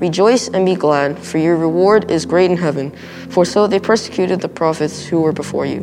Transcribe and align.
Rejoice 0.00 0.48
and 0.48 0.64
be 0.64 0.74
glad, 0.74 1.18
for 1.18 1.36
your 1.36 1.58
reward 1.58 2.10
is 2.10 2.24
great 2.24 2.50
in 2.50 2.56
heaven, 2.56 2.90
for 3.28 3.44
so 3.44 3.66
they 3.66 3.78
persecuted 3.78 4.40
the 4.40 4.48
prophets 4.48 5.04
who 5.04 5.20
were 5.20 5.32
before 5.32 5.66
you. 5.66 5.80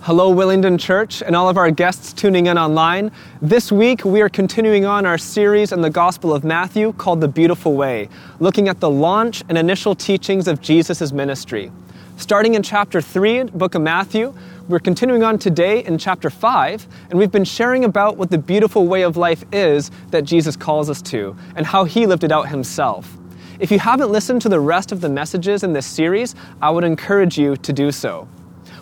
Hello, 0.00 0.34
Willingdon 0.34 0.80
Church, 0.80 1.22
and 1.22 1.36
all 1.36 1.50
of 1.50 1.58
our 1.58 1.70
guests 1.70 2.14
tuning 2.14 2.46
in 2.46 2.56
online. 2.56 3.12
This 3.42 3.70
week, 3.70 4.06
we 4.06 4.22
are 4.22 4.30
continuing 4.30 4.86
on 4.86 5.04
our 5.04 5.18
series 5.18 5.70
in 5.70 5.82
the 5.82 5.90
Gospel 5.90 6.32
of 6.32 6.44
Matthew 6.44 6.94
called 6.94 7.20
The 7.20 7.28
Beautiful 7.28 7.74
Way, 7.74 8.08
looking 8.40 8.66
at 8.68 8.80
the 8.80 8.88
launch 8.88 9.42
and 9.46 9.58
initial 9.58 9.94
teachings 9.94 10.48
of 10.48 10.62
Jesus' 10.62 11.12
ministry. 11.12 11.70
Starting 12.16 12.54
in 12.54 12.62
chapter 12.62 13.02
3, 13.02 13.44
book 13.44 13.74
of 13.74 13.82
Matthew, 13.82 14.32
we're 14.66 14.78
continuing 14.78 15.22
on 15.22 15.38
today 15.38 15.84
in 15.84 15.98
chapter 15.98 16.30
5, 16.30 16.86
and 17.10 17.18
we've 17.18 17.30
been 17.30 17.44
sharing 17.44 17.84
about 17.84 18.16
what 18.16 18.30
the 18.30 18.38
beautiful 18.38 18.86
way 18.86 19.02
of 19.02 19.18
life 19.18 19.44
is 19.52 19.90
that 20.10 20.22
Jesus 20.24 20.56
calls 20.56 20.88
us 20.88 21.02
to, 21.02 21.36
and 21.54 21.66
how 21.66 21.84
he 21.84 22.06
lived 22.06 22.24
it 22.24 22.32
out 22.32 22.48
himself. 22.48 23.14
If 23.60 23.70
you 23.70 23.78
haven't 23.78 24.10
listened 24.10 24.40
to 24.42 24.48
the 24.48 24.60
rest 24.60 24.90
of 24.90 25.02
the 25.02 25.08
messages 25.10 25.64
in 25.64 25.74
this 25.74 25.86
series, 25.86 26.34
I 26.62 26.70
would 26.70 26.82
encourage 26.82 27.36
you 27.36 27.56
to 27.58 27.72
do 27.74 27.92
so. 27.92 28.26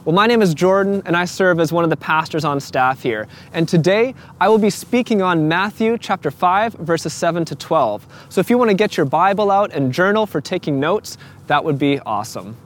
Well, 0.04 0.14
my 0.14 0.28
name 0.28 0.40
is 0.40 0.54
Jordan, 0.54 1.02
and 1.04 1.16
I 1.16 1.24
serve 1.24 1.58
as 1.58 1.72
one 1.72 1.82
of 1.82 1.90
the 1.90 1.96
pastors 1.96 2.44
on 2.44 2.60
staff 2.60 3.02
here. 3.02 3.26
And 3.52 3.68
today, 3.68 4.14
I 4.40 4.48
will 4.48 4.58
be 4.58 4.70
speaking 4.70 5.20
on 5.20 5.48
Matthew 5.48 5.98
chapter 5.98 6.30
5, 6.30 6.74
verses 6.74 7.12
7 7.12 7.44
to 7.46 7.56
12. 7.56 8.06
So 8.28 8.40
if 8.40 8.50
you 8.50 8.56
want 8.56 8.70
to 8.70 8.76
get 8.76 8.96
your 8.96 9.06
Bible 9.06 9.50
out 9.50 9.72
and 9.72 9.92
journal 9.92 10.26
for 10.26 10.40
taking 10.40 10.78
notes, 10.78 11.18
that 11.48 11.64
would 11.64 11.78
be 11.78 11.98
awesome. 12.00 12.56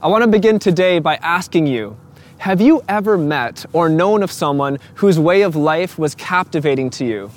I 0.00 0.08
want 0.08 0.22
to 0.22 0.28
begin 0.28 0.58
today 0.58 0.98
by 0.98 1.16
asking 1.16 1.66
you 1.66 1.98
have 2.38 2.60
you 2.60 2.82
ever 2.88 3.16
met 3.16 3.64
or 3.72 3.88
known 3.88 4.22
of 4.22 4.30
someone 4.30 4.78
whose 4.96 5.18
way 5.18 5.42
of 5.42 5.56
life 5.56 5.98
was 5.98 6.14
captivating 6.14 6.90
to 6.90 7.04
you? 7.04 7.30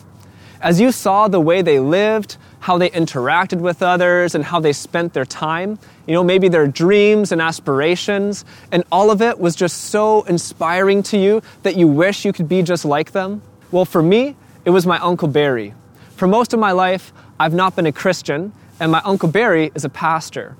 As 0.62 0.82
you 0.82 0.92
saw 0.92 1.28
the 1.28 1.40
way 1.40 1.62
they 1.62 1.80
lived, 1.80 2.38
how 2.60 2.78
they 2.78 2.90
interacted 2.90 3.60
with 3.60 3.82
others, 3.82 4.36
and 4.36 4.44
how 4.44 4.60
they 4.60 4.74
spent 4.74 5.14
their 5.14 5.26
time, 5.26 5.80
you 6.06 6.14
know, 6.14 6.24
maybe 6.24 6.50
their 6.50 6.68
dreams 6.68 7.32
and 7.32 7.42
aspirations, 7.42 8.44
and 8.72 8.84
all 8.92 9.10
of 9.10 9.22
it 9.22 9.40
was 9.40 9.56
just 9.56 9.86
so 9.86 10.24
inspiring 10.24 11.02
to 11.04 11.18
you 11.18 11.42
that 11.64 11.78
you 11.78 11.88
wish 11.88 12.26
you 12.26 12.34
could 12.34 12.50
be 12.50 12.62
just 12.62 12.84
like 12.84 13.12
them? 13.14 13.42
Well, 13.72 13.86
for 13.86 14.04
me, 14.04 14.36
it 14.66 14.72
was 14.72 14.86
my 14.86 15.00
Uncle 15.00 15.30
Barry. 15.30 15.74
For 16.18 16.28
most 16.28 16.54
of 16.54 16.60
my 16.60 16.74
life, 16.74 17.14
I've 17.40 17.54
not 17.54 17.78
been 17.78 17.86
a 17.86 17.94
Christian, 17.94 18.52
and 18.82 18.92
my 18.92 19.02
Uncle 19.06 19.30
Barry 19.30 19.72
is 19.74 19.86
a 19.86 19.90
pastor. 19.90 20.58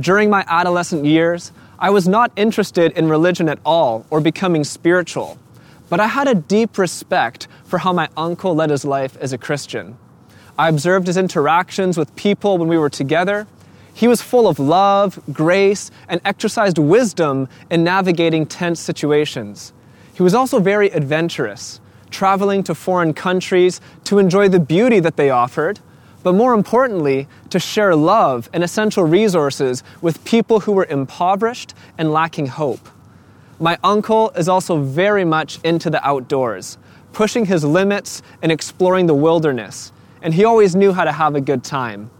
During 0.00 0.30
my 0.30 0.44
adolescent 0.48 1.04
years, 1.04 1.52
I 1.80 1.90
was 1.90 2.08
not 2.08 2.32
interested 2.34 2.90
in 2.98 3.08
religion 3.08 3.48
at 3.48 3.60
all 3.64 4.04
or 4.10 4.20
becoming 4.20 4.64
spiritual, 4.64 5.38
but 5.88 6.00
I 6.00 6.08
had 6.08 6.26
a 6.26 6.34
deep 6.34 6.76
respect 6.76 7.46
for 7.64 7.78
how 7.78 7.92
my 7.92 8.08
uncle 8.16 8.52
led 8.52 8.70
his 8.70 8.84
life 8.84 9.16
as 9.20 9.32
a 9.32 9.38
Christian. 9.38 9.96
I 10.58 10.68
observed 10.68 11.06
his 11.06 11.16
interactions 11.16 11.96
with 11.96 12.14
people 12.16 12.58
when 12.58 12.66
we 12.66 12.78
were 12.78 12.90
together. 12.90 13.46
He 13.94 14.08
was 14.08 14.20
full 14.20 14.48
of 14.48 14.58
love, 14.58 15.20
grace, 15.32 15.92
and 16.08 16.20
exercised 16.24 16.78
wisdom 16.78 17.48
in 17.70 17.84
navigating 17.84 18.44
tense 18.44 18.80
situations. 18.80 19.72
He 20.14 20.22
was 20.24 20.34
also 20.34 20.58
very 20.58 20.90
adventurous, 20.90 21.80
traveling 22.10 22.64
to 22.64 22.74
foreign 22.74 23.14
countries 23.14 23.80
to 24.04 24.18
enjoy 24.18 24.48
the 24.48 24.58
beauty 24.58 24.98
that 24.98 25.16
they 25.16 25.30
offered 25.30 25.78
but 26.22 26.34
more 26.34 26.54
importantly, 26.54 27.28
to 27.50 27.58
share 27.58 27.94
love 27.94 28.48
and 28.52 28.64
essential 28.64 29.04
resources 29.04 29.82
with 30.00 30.24
people 30.24 30.60
who 30.60 30.72
were 30.72 30.86
impoverished 30.86 31.74
and 31.96 32.12
lacking 32.12 32.46
hope. 32.46 32.88
My 33.60 33.78
uncle 33.82 34.30
is 34.30 34.48
also 34.48 34.82
very 34.82 35.24
much 35.24 35.58
into 35.64 35.90
the 35.90 36.06
outdoors, 36.06 36.78
pushing 37.12 37.46
his 37.46 37.64
limits 37.64 38.22
and 38.42 38.52
exploring 38.52 39.06
the 39.06 39.14
wilderness, 39.14 39.92
and 40.22 40.34
he 40.34 40.44
always 40.44 40.76
knew 40.76 40.92
how 40.92 41.04
to 41.04 41.12
have 41.12 41.34
a 41.34 41.40
good 41.40 41.64
time. 41.64 42.10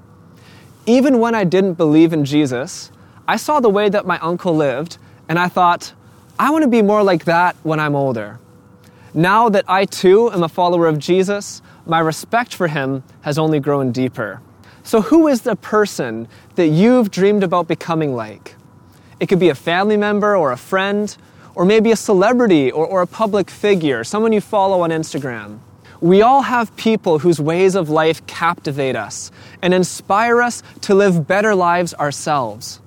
Even 0.87 1.19
when 1.19 1.35
I 1.35 1.45
didn't 1.45 1.75
believe 1.75 2.13
in 2.13 2.25
Jesus, 2.25 2.91
I 3.27 3.37
saw 3.37 3.61
the 3.61 3.69
way 3.69 3.89
that 3.89 4.07
my 4.07 4.19
uncle 4.21 4.57
lived, 4.57 4.99
and 5.29 5.39
I 5.39 5.49
thought, 5.49 5.93
I 6.39 6.51
want 6.51 6.63
to 6.63 6.69
be 6.69 6.83
more 6.83 7.03
like 7.03 7.25
that 7.27 7.57
when 7.63 7.79
I'm 7.79 7.95
older. 7.95 8.39
Now 9.13 9.49
that 9.49 9.65
I 9.69 9.85
too 9.85 10.31
am 10.33 10.43
a 10.43 10.49
follower 10.49 10.87
of 10.87 10.99
Jesus, 10.99 11.61
my 11.89 11.99
respect 11.99 12.55
for 12.55 12.69
him 12.69 13.03
has 13.23 13.39
only 13.39 13.59
grown 13.59 13.93
deeper. 13.93 14.41
So, 14.85 15.01
who 15.01 15.27
is 15.29 15.43
the 15.43 15.57
person 15.57 16.29
that 16.55 16.69
you've 16.69 17.11
dreamed 17.11 17.43
about 17.43 17.67
becoming 17.67 18.15
like? 18.15 18.55
It 19.21 19.29
could 19.29 19.41
be 19.41 19.49
a 19.49 19.55
family 19.55 19.97
member 19.97 20.37
or 20.37 20.53
a 20.53 20.57
friend, 20.57 21.17
or 21.55 21.65
maybe 21.65 21.91
a 21.91 21.97
celebrity 21.97 22.71
or, 22.71 22.87
or 22.87 23.03
a 23.03 23.07
public 23.07 23.51
figure, 23.51 24.05
someone 24.05 24.33
you 24.33 24.41
follow 24.41 24.83
on 24.83 24.91
Instagram. 24.91 25.59
We 26.01 26.23
all 26.23 26.43
have 26.43 26.77
people 26.77 27.19
whose 27.19 27.41
ways 27.41 27.75
of 27.75 27.91
life 27.91 28.25
captivate 28.27 28.95
us 28.95 29.33
and 29.61 29.75
inspire 29.75 30.41
us 30.41 30.63
to 30.83 30.95
live 30.95 31.27
better 31.27 31.55
lives 31.55 31.95
ourselves. 31.95 32.81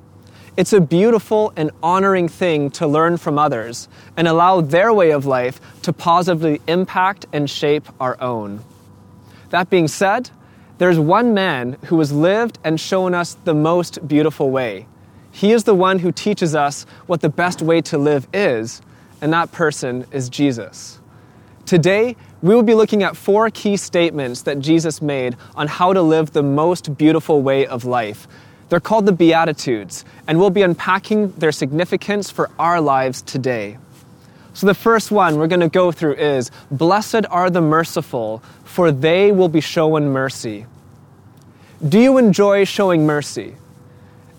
It's 0.55 0.73
a 0.73 0.79
beautiful 0.79 1.51
and 1.57 1.71
honoring 1.83 2.29
thing 2.29 2.69
to 2.71 2.87
learn 2.87 3.17
from 3.17 3.37
others 3.37 3.89
and 4.15 4.27
allow 4.27 4.61
their 4.61 4.93
way 4.93 5.11
of 5.11 5.25
life 5.25 5.59
to 5.81 5.91
positively 5.91 6.61
impact 6.67 7.25
and 7.33 7.49
shape 7.49 7.87
our 7.99 8.19
own. 8.21 8.63
That 9.51 9.69
being 9.69 9.87
said, 9.87 10.29
there's 10.77 10.97
one 10.97 11.33
man 11.33 11.77
who 11.85 11.99
has 11.99 12.11
lived 12.11 12.57
and 12.63 12.79
shown 12.79 13.13
us 13.13 13.37
the 13.43 13.53
most 13.53 14.07
beautiful 14.07 14.49
way. 14.49 14.87
He 15.31 15.51
is 15.51 15.63
the 15.63 15.75
one 15.75 15.99
who 15.99 16.11
teaches 16.11 16.55
us 16.55 16.85
what 17.05 17.21
the 17.21 17.29
best 17.29 17.61
way 17.61 17.81
to 17.81 17.97
live 17.97 18.27
is, 18.33 18.81
and 19.21 19.31
that 19.31 19.51
person 19.51 20.05
is 20.11 20.27
Jesus. 20.29 20.99
Today, 21.65 22.15
we 22.41 22.55
will 22.55 22.63
be 22.63 22.73
looking 22.73 23.03
at 23.03 23.15
four 23.15 23.49
key 23.49 23.77
statements 23.77 24.41
that 24.41 24.59
Jesus 24.59 25.01
made 25.01 25.37
on 25.55 25.67
how 25.67 25.93
to 25.93 26.01
live 26.01 26.31
the 26.31 26.43
most 26.43 26.97
beautiful 26.97 27.41
way 27.41 27.67
of 27.67 27.85
life. 27.85 28.27
They're 28.69 28.79
called 28.79 29.05
the 29.05 29.11
Beatitudes, 29.11 30.03
and 30.27 30.39
we'll 30.39 30.49
be 30.49 30.63
unpacking 30.63 31.31
their 31.33 31.51
significance 31.51 32.31
for 32.31 32.49
our 32.57 32.81
lives 32.81 33.21
today. 33.21 33.77
So, 34.53 34.67
the 34.67 34.73
first 34.73 35.11
one 35.11 35.37
we're 35.37 35.47
going 35.47 35.61
to 35.61 35.69
go 35.69 35.91
through 35.91 36.15
is 36.15 36.51
Blessed 36.71 37.25
are 37.29 37.49
the 37.49 37.61
merciful, 37.61 38.43
for 38.65 38.91
they 38.91 39.31
will 39.31 39.47
be 39.47 39.61
shown 39.61 40.09
mercy. 40.09 40.65
Do 41.87 41.99
you 41.99 42.17
enjoy 42.17 42.65
showing 42.65 43.05
mercy? 43.05 43.55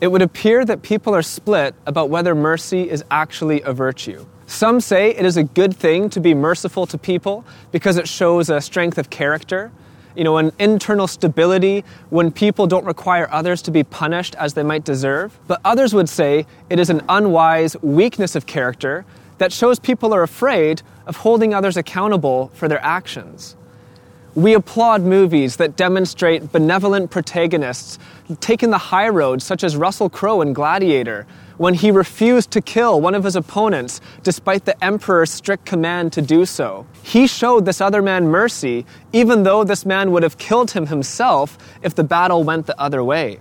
It 0.03 0.09
would 0.09 0.23
appear 0.23 0.65
that 0.65 0.83
people 0.83 1.15
are 1.15 1.23
split 1.23 1.75
about 1.87 2.11
whether 2.11 2.35
mercy 2.35 2.91
is 2.91 3.05
actually 3.11 3.63
a 3.63 3.73
virtue. 3.73 4.27
Some 4.47 4.81
say 4.81 5.11
it 5.15 5.25
is 5.25 5.37
a 5.37 5.45
good 5.45 5.75
thing 5.75 6.11
to 6.11 6.21
be 6.21 6.35
merciful 6.35 6.87
to 6.87 6.99
people 6.99 7.45
because 7.71 7.97
it 7.97 8.07
shows 8.07 8.51
a 8.51 8.61
strength 8.61 8.99
of 8.99 9.09
character, 9.09 9.73
you 10.15 10.25
know, 10.25 10.37
an 10.37 10.53
internal 10.59 11.07
stability 11.07 11.85
when 12.11 12.31
people 12.31 12.67
don't 12.67 12.85
require 12.85 13.29
others 13.31 13.63
to 13.63 13.71
be 13.71 13.83
punished 13.83 14.35
as 14.35 14.53
they 14.53 14.63
might 14.63 14.85
deserve. 14.85 15.39
But 15.47 15.61
others 15.65 15.95
would 15.95 16.09
say 16.09 16.47
it 16.69 16.79
is 16.79 16.91
an 16.91 17.01
unwise 17.09 17.81
weakness 17.81 18.37
of 18.37 18.45
character 18.45 19.07
that 19.39 19.53
shows 19.53 19.79
people 19.79 20.15
are 20.15 20.23
afraid 20.23 20.83
of 21.07 21.17
holding 21.17 21.53
others 21.53 21.77
accountable 21.77 22.51
for 22.55 22.69
their 22.69 22.83
actions. 22.85 23.57
We 24.35 24.55
applaud 24.55 25.03
movies 25.03 25.57
that 25.57 25.77
demonstrate 25.77 26.53
benevolent 26.53 27.11
protagonists 27.11 27.99
taking 28.41 28.71
the 28.71 28.79
high 28.79 29.11
road, 29.11 29.43
such 29.43 29.63
as 29.63 29.77
Russell 29.77 30.09
Crowe 30.09 30.41
in 30.41 30.55
Gladiator, 30.55 31.27
when 31.59 31.75
he 31.75 31.91
refused 31.91 32.51
to 32.53 32.63
kill 32.63 32.99
one 33.01 33.15
of 33.15 33.25
his 33.25 33.37
opponents 33.37 34.01
despite 34.23 34.65
the 34.65 34.83
Emperor's 34.83 35.31
strict 35.31 35.67
command 35.67 36.15
to 36.15 36.23
do 36.23 36.47
so. 36.47 36.87
He 37.03 37.27
showed 37.27 37.67
this 37.67 37.81
other 37.81 38.01
man 38.01 38.27
mercy, 38.27 38.87
even 39.13 39.43
though 39.43 39.65
this 39.65 39.85
man 39.85 40.13
would 40.13 40.23
have 40.23 40.39
killed 40.39 40.71
him 40.71 40.87
himself 40.87 41.59
if 41.83 41.95
the 41.95 42.05
battle 42.05 42.43
went 42.43 42.67
the 42.67 42.81
other 42.81 43.05
way. 43.05 43.39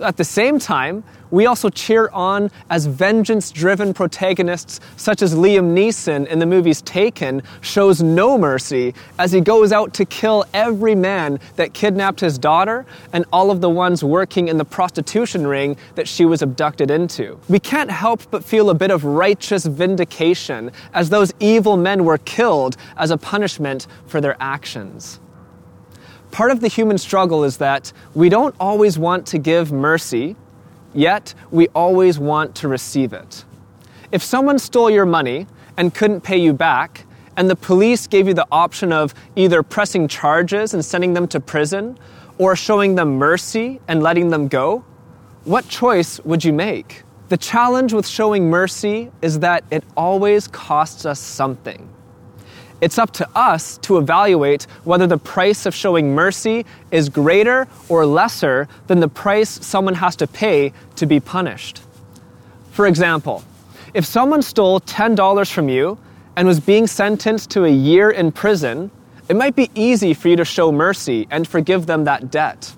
At 0.00 0.16
the 0.16 0.24
same 0.24 0.58
time, 0.58 1.02
we 1.30 1.46
also 1.46 1.68
cheer 1.68 2.08
on 2.12 2.50
as 2.70 2.86
vengeance 2.86 3.50
driven 3.50 3.92
protagonists 3.92 4.80
such 4.96 5.22
as 5.22 5.34
Liam 5.34 5.74
Neeson 5.74 6.26
in 6.26 6.38
the 6.38 6.46
movies 6.46 6.80
Taken 6.82 7.42
shows 7.60 8.02
no 8.02 8.38
mercy 8.38 8.94
as 9.18 9.32
he 9.32 9.40
goes 9.40 9.72
out 9.72 9.92
to 9.94 10.04
kill 10.04 10.44
every 10.54 10.94
man 10.94 11.38
that 11.56 11.74
kidnapped 11.74 12.20
his 12.20 12.38
daughter 12.38 12.86
and 13.12 13.24
all 13.32 13.50
of 13.50 13.60
the 13.60 13.68
ones 13.68 14.02
working 14.02 14.48
in 14.48 14.56
the 14.56 14.64
prostitution 14.64 15.46
ring 15.46 15.76
that 15.96 16.08
she 16.08 16.24
was 16.24 16.42
abducted 16.42 16.90
into. 16.90 17.38
We 17.48 17.58
can't 17.58 17.90
help 17.90 18.22
but 18.30 18.44
feel 18.44 18.70
a 18.70 18.74
bit 18.74 18.90
of 18.90 19.04
righteous 19.04 19.66
vindication 19.66 20.70
as 20.94 21.10
those 21.10 21.32
evil 21.40 21.76
men 21.76 22.04
were 22.04 22.18
killed 22.18 22.76
as 22.96 23.10
a 23.10 23.18
punishment 23.18 23.86
for 24.06 24.20
their 24.20 24.36
actions. 24.40 25.20
Part 26.30 26.50
of 26.50 26.60
the 26.60 26.68
human 26.68 26.98
struggle 26.98 27.44
is 27.44 27.56
that 27.58 27.92
we 28.14 28.28
don't 28.28 28.54
always 28.60 28.98
want 28.98 29.26
to 29.28 29.38
give 29.38 29.72
mercy 29.72 30.36
yet 30.94 31.34
we 31.50 31.68
always 31.68 32.18
want 32.18 32.54
to 32.56 32.68
receive 32.68 33.12
it. 33.12 33.44
If 34.12 34.22
someone 34.22 34.58
stole 34.58 34.90
your 34.90 35.06
money 35.06 35.46
and 35.76 35.94
couldn't 35.94 36.22
pay 36.22 36.38
you 36.38 36.52
back, 36.52 37.04
and 37.36 37.48
the 37.48 37.56
police 37.56 38.06
gave 38.06 38.26
you 38.26 38.34
the 38.34 38.46
option 38.50 38.92
of 38.92 39.14
either 39.36 39.62
pressing 39.62 40.08
charges 40.08 40.74
and 40.74 40.84
sending 40.84 41.14
them 41.14 41.28
to 41.28 41.38
prison 41.38 41.96
or 42.36 42.56
showing 42.56 42.96
them 42.96 43.16
mercy 43.16 43.80
and 43.86 44.02
letting 44.02 44.30
them 44.30 44.48
go, 44.48 44.84
what 45.44 45.68
choice 45.68 46.18
would 46.20 46.44
you 46.44 46.52
make? 46.52 47.04
The 47.28 47.36
challenge 47.36 47.92
with 47.92 48.06
showing 48.06 48.50
mercy 48.50 49.12
is 49.22 49.38
that 49.40 49.62
it 49.70 49.84
always 49.96 50.48
costs 50.48 51.06
us 51.06 51.20
something. 51.20 51.88
It's 52.80 52.98
up 52.98 53.10
to 53.14 53.28
us 53.34 53.78
to 53.78 53.98
evaluate 53.98 54.64
whether 54.84 55.06
the 55.06 55.18
price 55.18 55.66
of 55.66 55.74
showing 55.74 56.14
mercy 56.14 56.64
is 56.92 57.08
greater 57.08 57.66
or 57.88 58.06
lesser 58.06 58.68
than 58.86 59.00
the 59.00 59.08
price 59.08 59.64
someone 59.66 59.94
has 59.94 60.14
to 60.16 60.26
pay 60.28 60.72
to 60.96 61.06
be 61.06 61.18
punished. 61.18 61.82
For 62.70 62.86
example, 62.86 63.42
if 63.94 64.04
someone 64.04 64.42
stole 64.42 64.80
$10 64.80 65.50
from 65.50 65.68
you 65.68 65.98
and 66.36 66.46
was 66.46 66.60
being 66.60 66.86
sentenced 66.86 67.50
to 67.50 67.64
a 67.64 67.70
year 67.70 68.10
in 68.10 68.30
prison, 68.30 68.92
it 69.28 69.34
might 69.34 69.56
be 69.56 69.70
easy 69.74 70.14
for 70.14 70.28
you 70.28 70.36
to 70.36 70.44
show 70.44 70.70
mercy 70.70 71.26
and 71.32 71.48
forgive 71.48 71.86
them 71.86 72.04
that 72.04 72.30
debt. 72.30 72.72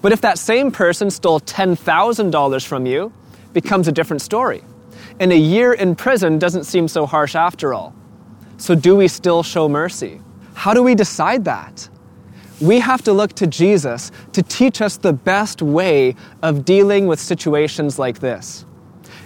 But 0.00 0.12
if 0.12 0.22
that 0.22 0.38
same 0.38 0.70
person 0.70 1.10
stole 1.10 1.40
$10,000 1.40 2.66
from 2.66 2.86
you, 2.86 3.12
it 3.44 3.52
becomes 3.52 3.86
a 3.86 3.92
different 3.92 4.22
story. 4.22 4.62
And 5.18 5.30
a 5.30 5.36
year 5.36 5.74
in 5.74 5.94
prison 5.94 6.38
doesn't 6.38 6.64
seem 6.64 6.88
so 6.88 7.04
harsh 7.04 7.34
after 7.34 7.74
all. 7.74 7.94
So, 8.60 8.74
do 8.74 8.94
we 8.94 9.08
still 9.08 9.42
show 9.42 9.70
mercy? 9.70 10.20
How 10.52 10.74
do 10.74 10.82
we 10.82 10.94
decide 10.94 11.46
that? 11.46 11.88
We 12.60 12.80
have 12.80 13.00
to 13.04 13.12
look 13.14 13.32
to 13.36 13.46
Jesus 13.46 14.12
to 14.34 14.42
teach 14.42 14.82
us 14.82 14.98
the 14.98 15.14
best 15.14 15.62
way 15.62 16.14
of 16.42 16.66
dealing 16.66 17.06
with 17.06 17.18
situations 17.18 17.98
like 17.98 18.18
this. 18.18 18.66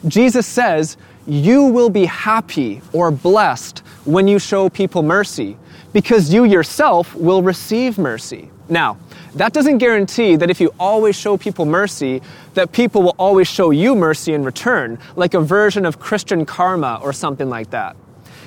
Jesus 0.07 0.47
says, 0.47 0.97
You 1.27 1.65
will 1.65 1.91
be 1.91 2.05
happy 2.05 2.81
or 2.93 3.11
blessed 3.11 3.81
when 4.05 4.29
you 4.29 4.39
show 4.39 4.69
people 4.69 5.03
mercy 5.03 5.57
because 5.93 6.33
you 6.33 6.45
yourself 6.45 7.13
will 7.17 7.43
receive 7.43 7.99
mercy. 7.99 8.51
Now, 8.69 8.99
that 9.35 9.53
doesn't 9.53 9.79
guarantee 9.79 10.37
that 10.37 10.49
if 10.49 10.61
you 10.61 10.73
always 10.79 11.17
show 11.17 11.37
people 11.37 11.65
mercy, 11.65 12.23
that 12.55 12.71
people 12.71 13.03
will 13.03 13.17
always 13.19 13.49
show 13.49 13.73
you 13.73 13.97
mercy 13.97 14.33
in 14.33 14.45
return, 14.45 14.97
like 15.17 15.35
a 15.35 15.41
version 15.41 15.85
of 15.85 15.99
Christian 15.99 16.47
karma 16.47 17.01
or 17.03 17.13
something 17.13 17.49
like 17.49 17.71
that. 17.71 17.97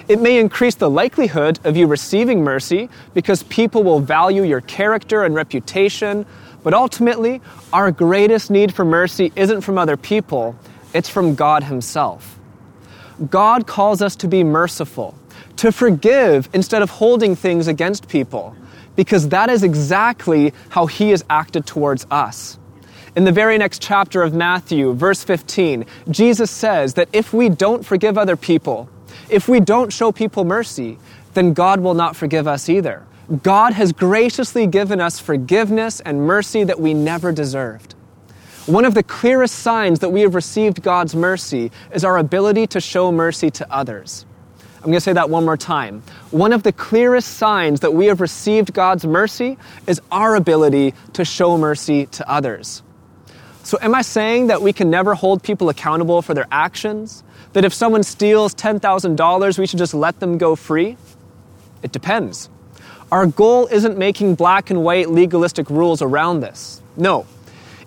It 0.08 0.22
may 0.22 0.40
increase 0.40 0.76
the 0.76 0.90
likelihood 0.90 1.60
of 1.66 1.76
you 1.76 1.86
receiving 1.86 2.42
mercy 2.42 2.90
because 3.14 3.44
people 3.44 3.84
will 3.84 4.00
value 4.00 4.44
your 4.44 4.62
character 4.62 5.26
and 5.26 5.36
reputation, 5.36 6.26
but 6.64 6.74
ultimately, 6.74 7.42
our 7.74 7.92
greatest 7.92 8.50
need 8.50 8.74
for 8.74 8.86
mercy 8.86 9.34
isn't 9.36 9.62
from 9.62 9.78
other 9.78 9.98
people, 9.98 10.56
it's 10.94 11.10
from 11.10 11.36
God 11.36 11.66
Himself. 11.66 12.40
God 13.30 13.68
calls 13.68 14.02
us 14.02 14.16
to 14.18 14.30
be 14.30 14.46
merciful, 14.46 15.14
to 15.58 15.74
forgive 15.74 16.48
instead 16.54 16.82
of 16.82 16.90
holding 16.90 17.36
things 17.36 17.68
against 17.68 18.08
people, 18.08 18.56
because 18.96 19.28
that 19.28 19.50
is 19.50 19.62
exactly 19.62 20.54
how 20.70 20.86
He 20.86 21.10
has 21.10 21.26
acted 21.30 21.66
towards 21.66 22.08
us. 22.10 22.58
In 23.18 23.26
the 23.26 23.32
very 23.34 23.58
next 23.58 23.82
chapter 23.82 24.24
of 24.24 24.34
Matthew, 24.34 24.94
verse 24.94 25.22
15, 25.24 25.86
Jesus 26.10 26.50
says 26.50 26.94
that 26.94 27.10
if 27.12 27.34
we 27.34 27.50
don't 27.50 27.86
forgive 27.86 28.18
other 28.18 28.38
people, 28.38 28.88
if 29.30 29.48
we 29.48 29.60
don't 29.60 29.92
show 29.92 30.12
people 30.12 30.46
mercy, 30.46 30.98
then 31.34 31.54
God 31.54 31.80
will 31.80 31.94
not 31.94 32.16
forgive 32.16 32.48
us 32.48 32.70
either. 32.70 33.06
God 33.44 33.74
has 33.74 33.92
graciously 33.92 34.68
given 34.68 35.02
us 35.02 35.20
forgiveness 35.20 36.00
and 36.00 36.22
mercy 36.22 36.64
that 36.64 36.80
we 36.80 36.94
never 36.94 37.32
deserved. 37.32 37.94
One 38.68 38.86
of 38.86 38.94
the 38.94 39.04
clearest 39.04 39.60
signs 39.60 40.00
that 40.00 40.10
we 40.10 40.22
have 40.22 40.36
received 40.36 40.82
God's 40.82 41.16
mercy 41.16 41.72
is 41.94 42.04
our 42.04 42.18
ability 42.18 42.68
to 42.68 42.82
show 42.82 43.12
mercy 43.12 43.50
to 43.52 43.72
others. 43.72 44.26
I'm 44.78 44.92
going 44.92 44.96
to 44.96 45.02
say 45.02 45.14
that 45.14 45.30
one 45.30 45.44
more 45.44 45.58
time. 45.58 46.04
One 46.32 46.54
of 46.54 46.64
the 46.64 46.72
clearest 46.72 47.38
signs 47.38 47.82
that 47.82 47.94
we 47.94 48.06
have 48.06 48.22
received 48.22 48.74
God's 48.74 49.06
mercy 49.06 49.58
is 49.88 50.02
our 50.12 50.36
ability 50.36 50.94
to 51.14 51.26
show 51.26 51.58
mercy 51.58 52.06
to 52.08 52.30
others. 52.30 52.84
So, 53.64 53.78
am 53.82 53.94
I 53.96 54.02
saying 54.02 54.48
that 54.48 54.62
we 54.62 54.72
can 54.72 54.90
never 54.90 55.14
hold 55.14 55.44
people 55.44 55.68
accountable 55.68 56.22
for 56.22 56.34
their 56.34 56.48
actions? 56.52 57.24
That 57.58 57.66
if 57.66 57.74
someone 57.74 58.04
steals 58.04 58.54
$10,000, 58.54 59.58
we 59.58 59.66
should 59.66 59.80
just 59.80 59.96
let 59.96 60.20
them 60.20 60.38
go 60.38 60.56
free? 60.56 60.96
It 61.82 61.92
depends. 61.92 62.52
Our 63.12 63.26
goal 63.26 63.66
isn't 63.72 63.98
making 63.98 64.36
black 64.36 64.70
and 64.70 64.84
white 64.84 65.10
legalistic 65.10 65.68
rules 65.72 66.04
around 66.04 66.42
this. 66.42 66.84
No. 66.98 67.26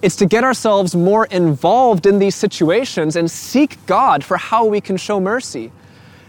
It's 0.02 0.16
to 0.16 0.26
get 0.26 0.42
ourselves 0.42 0.96
more 0.96 1.26
involved 1.26 2.04
in 2.04 2.18
these 2.18 2.34
situations 2.34 3.14
and 3.14 3.30
seek 3.30 3.78
God 3.86 4.24
for 4.24 4.38
how 4.38 4.64
we 4.64 4.80
can 4.80 4.96
show 4.96 5.20
mercy. 5.20 5.70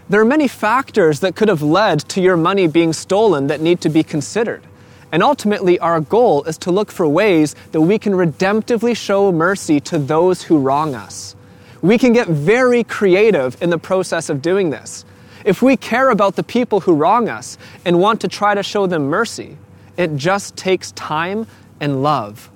There 0.08 0.20
are 0.20 0.24
many 0.24 0.46
factors 0.46 1.18
that 1.18 1.34
could 1.34 1.48
have 1.48 1.62
led 1.62 1.98
to 2.10 2.22
your 2.22 2.36
money 2.36 2.68
being 2.68 2.92
stolen 2.92 3.48
that 3.48 3.60
need 3.60 3.80
to 3.80 3.88
be 3.88 4.04
considered. 4.04 4.62
And 5.10 5.20
ultimately, 5.20 5.80
our 5.80 6.00
goal 6.00 6.44
is 6.44 6.58
to 6.58 6.70
look 6.70 6.92
for 6.92 7.08
ways 7.08 7.56
that 7.72 7.80
we 7.80 7.98
can 7.98 8.12
redemptively 8.12 8.96
show 8.96 9.32
mercy 9.32 9.80
to 9.80 9.98
those 9.98 10.44
who 10.44 10.60
wrong 10.60 10.94
us. 10.94 11.34
We 11.82 11.98
can 11.98 12.12
get 12.12 12.28
very 12.28 12.84
creative 12.84 13.60
in 13.60 13.70
the 13.70 13.78
process 13.78 14.28
of 14.30 14.40
doing 14.40 14.70
this. 14.70 15.04
If 15.44 15.60
we 15.60 15.76
care 15.76 16.10
about 16.10 16.36
the 16.36 16.44
people 16.44 16.80
who 16.80 16.94
wrong 16.94 17.28
us 17.28 17.58
and 17.84 17.98
want 17.98 18.20
to 18.20 18.28
try 18.28 18.54
to 18.54 18.62
show 18.62 18.86
them 18.86 19.08
mercy, 19.08 19.58
it 19.96 20.14
just 20.16 20.56
takes 20.56 20.92
time 20.92 21.46
and 21.80 22.02
love. 22.02 22.50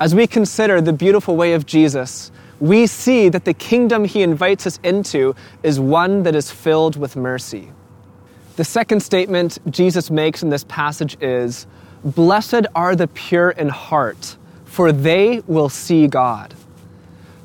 As 0.00 0.14
we 0.14 0.26
consider 0.26 0.80
the 0.80 0.92
beautiful 0.92 1.36
way 1.36 1.52
of 1.52 1.66
Jesus, 1.66 2.32
we 2.60 2.86
see 2.86 3.28
that 3.28 3.44
the 3.44 3.54
kingdom 3.54 4.04
he 4.04 4.22
invites 4.22 4.66
us 4.66 4.80
into 4.82 5.34
is 5.62 5.78
one 5.78 6.22
that 6.22 6.34
is 6.34 6.50
filled 6.50 6.96
with 6.96 7.14
mercy. 7.14 7.70
The 8.56 8.64
second 8.64 9.00
statement 9.00 9.58
Jesus 9.70 10.10
makes 10.10 10.42
in 10.42 10.48
this 10.48 10.64
passage 10.64 11.16
is 11.20 11.66
Blessed 12.04 12.66
are 12.74 12.96
the 12.96 13.08
pure 13.08 13.50
in 13.50 13.68
heart, 13.68 14.36
for 14.64 14.92
they 14.92 15.42
will 15.46 15.68
see 15.68 16.08
God. 16.08 16.54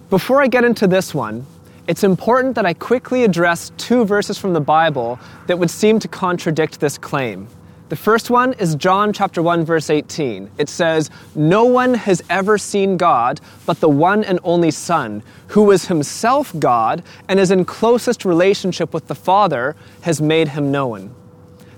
Before 0.09 0.41
I 0.41 0.47
get 0.47 0.63
into 0.63 0.87
this 0.87 1.13
one, 1.13 1.45
it's 1.85 2.05
important 2.05 2.55
that 2.55 2.65
I 2.65 2.73
quickly 2.73 3.25
address 3.25 3.73
two 3.75 4.05
verses 4.05 4.37
from 4.37 4.53
the 4.53 4.61
Bible 4.61 5.19
that 5.47 5.59
would 5.59 5.69
seem 5.69 5.99
to 5.99 6.07
contradict 6.07 6.79
this 6.79 6.97
claim. 6.97 7.49
The 7.89 7.97
first 7.97 8.29
one 8.29 8.53
is 8.53 8.75
John 8.75 9.11
chapter 9.11 9.41
1 9.41 9.65
verse 9.65 9.89
18. 9.89 10.49
It 10.57 10.69
says, 10.69 11.09
"No 11.35 11.65
one 11.65 11.93
has 11.93 12.23
ever 12.29 12.57
seen 12.57 12.95
God 12.95 13.41
but 13.65 13.81
the 13.81 13.89
one 13.89 14.23
and 14.23 14.39
only 14.45 14.71
Son, 14.71 15.23
who 15.47 15.71
is 15.71 15.87
himself 15.87 16.53
God 16.57 17.03
and 17.27 17.37
is 17.37 17.51
in 17.51 17.65
closest 17.65 18.23
relationship 18.23 18.93
with 18.93 19.07
the 19.07 19.15
Father, 19.15 19.75
has 20.01 20.21
made 20.21 20.49
him 20.49 20.71
known." 20.71 21.09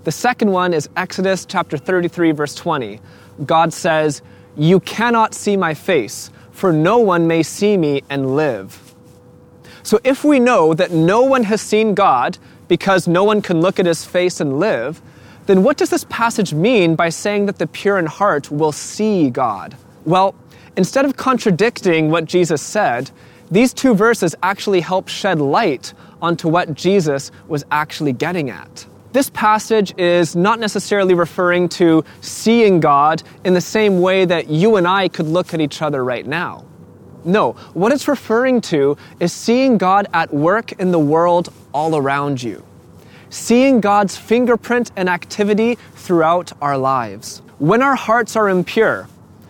The 0.04 0.12
second 0.12 0.52
one 0.52 0.72
is 0.72 0.88
Exodus 0.96 1.46
chapter 1.46 1.80
33, 1.80 2.32
verse 2.32 2.54
20. 2.54 3.00
God 3.48 3.74
says, 3.74 4.22
You 4.56 4.80
cannot 4.82 5.34
see 5.34 5.58
my 5.58 5.74
face, 5.74 6.30
for 6.60 6.74
no 6.74 6.98
one 6.98 7.26
may 7.26 7.42
see 7.42 7.78
me 7.78 8.04
and 8.10 8.36
live. 8.36 8.94
So 9.82 9.98
if 10.04 10.26
we 10.26 10.42
know 10.42 10.74
that 10.74 10.92
no 10.92 11.24
one 11.24 11.46
has 11.46 11.62
seen 11.62 11.94
God 11.94 12.38
because 12.68 13.08
no 13.08 13.24
one 13.24 13.42
can 13.42 13.62
look 13.62 13.80
at 13.80 13.86
his 13.86 14.04
face 14.04 14.42
and 14.42 14.60
live, 14.60 15.02
then 15.46 15.64
what 15.64 15.78
does 15.78 15.90
this 15.90 16.04
passage 16.10 16.54
mean 16.54 16.96
by 16.96 17.08
saying 17.08 17.46
that 17.46 17.60
the 17.60 17.66
pure 17.66 17.98
in 17.98 18.08
heart 18.08 18.52
will 18.52 18.74
see 18.74 19.30
God? 19.30 19.78
Well, 20.04 20.36
instead 20.76 21.06
of 21.06 21.16
contradicting 21.16 22.12
what 22.12 22.26
Jesus 22.26 22.62
said, 22.62 23.10
these 23.50 23.74
two 23.74 23.96
verses 23.96 24.36
actually 24.44 24.82
help 24.82 25.08
shed 25.08 25.40
light 25.40 25.94
onto 26.22 26.50
what 26.50 26.74
Jesus 26.74 27.32
was 27.48 27.64
actually 27.72 28.12
getting 28.12 28.50
at. 28.50 28.86
This 29.12 29.32
passage 29.32 29.98
is 29.98 30.36
not 30.36 30.60
necessarily 30.60 31.16
referring 31.16 31.68
to 31.70 32.06
seeing 32.22 32.80
God 32.80 33.24
in 33.44 33.56
the 33.56 33.62
same 33.62 34.02
way 34.02 34.24
that 34.26 34.50
you 34.50 34.76
and 34.76 34.88
I 34.88 35.08
could 35.08 35.26
look 35.26 35.52
at 35.56 35.60
each 35.60 35.82
other 35.82 36.04
right 36.04 36.26
now. 36.26 36.66
No, 37.26 37.54
what 37.74 37.92
it's 37.92 38.08
referring 38.08 38.62
to 38.62 38.98
is 39.20 39.34
seeing 39.34 39.80
God 39.80 40.08
at 40.14 40.32
work 40.32 40.74
in 40.74 40.92
the 40.92 41.00
world 41.00 41.52
all 41.74 41.98
around 41.98 42.44
you. 42.44 42.64
Seeing 43.32 43.82
God's 43.82 44.16
fingerprint 44.16 44.92
and 44.96 45.10
activity 45.10 45.80
throughout 45.96 46.54
our 46.62 46.78
lives. 46.78 47.42
When 47.58 47.82
our 47.82 47.96
hearts 47.96 48.36
are 48.36 48.48
impure, 48.48 49.08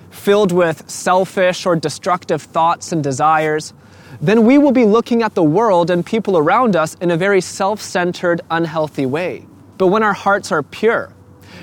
filled 0.10 0.54
with 0.54 0.90
selfish 0.90 1.66
or 1.66 1.76
destructive 1.76 2.42
thoughts 2.42 2.94
and 2.94 3.04
desires, 3.04 3.74
then 4.22 4.46
we 4.46 4.58
will 4.58 4.72
be 4.72 4.86
looking 4.86 5.22
at 5.22 5.36
the 5.36 5.44
world 5.44 5.90
and 5.90 6.06
people 6.06 6.38
around 6.38 6.76
us 6.78 6.96
in 6.96 7.12
a 7.12 7.18
very 7.18 7.42
self 7.42 7.82
centered, 7.82 8.40
unhealthy 8.50 9.06
way. 9.06 9.46
But 9.80 9.88
when 9.88 10.04
our 10.04 10.14
hearts 10.14 10.52
are 10.52 10.62
pure, 10.62 11.14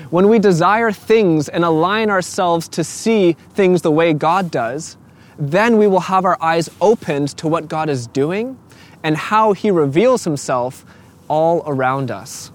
when 0.09 0.27
we 0.27 0.39
desire 0.39 0.91
things 0.91 1.47
and 1.47 1.63
align 1.63 2.09
ourselves 2.09 2.67
to 2.69 2.83
see 2.83 3.33
things 3.53 3.83
the 3.83 3.91
way 3.91 4.11
God 4.11 4.49
does, 4.49 4.97
then 5.37 5.77
we 5.77 5.85
will 5.85 5.99
have 6.01 6.25
our 6.25 6.37
eyes 6.41 6.67
opened 6.81 7.29
to 7.37 7.47
what 7.47 7.67
God 7.67 7.89
is 7.89 8.07
doing 8.07 8.57
and 9.03 9.15
how 9.15 9.53
He 9.53 9.69
reveals 9.69 10.23
Himself 10.23 10.83
all 11.27 11.61
around 11.67 12.09
us. 12.09 12.51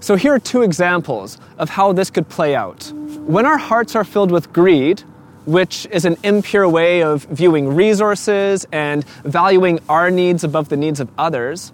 So, 0.00 0.16
here 0.16 0.34
are 0.34 0.40
two 0.40 0.62
examples 0.62 1.38
of 1.56 1.70
how 1.70 1.92
this 1.92 2.10
could 2.10 2.28
play 2.28 2.56
out. 2.56 2.92
When 3.26 3.46
our 3.46 3.58
hearts 3.58 3.94
are 3.94 4.04
filled 4.04 4.32
with 4.32 4.52
greed, 4.52 5.02
which 5.46 5.86
is 5.92 6.04
an 6.04 6.16
impure 6.24 6.68
way 6.68 7.00
of 7.02 7.24
viewing 7.24 7.68
resources 7.68 8.66
and 8.72 9.04
valuing 9.22 9.78
our 9.88 10.10
needs 10.10 10.42
above 10.42 10.68
the 10.68 10.76
needs 10.76 10.98
of 10.98 11.08
others, 11.16 11.72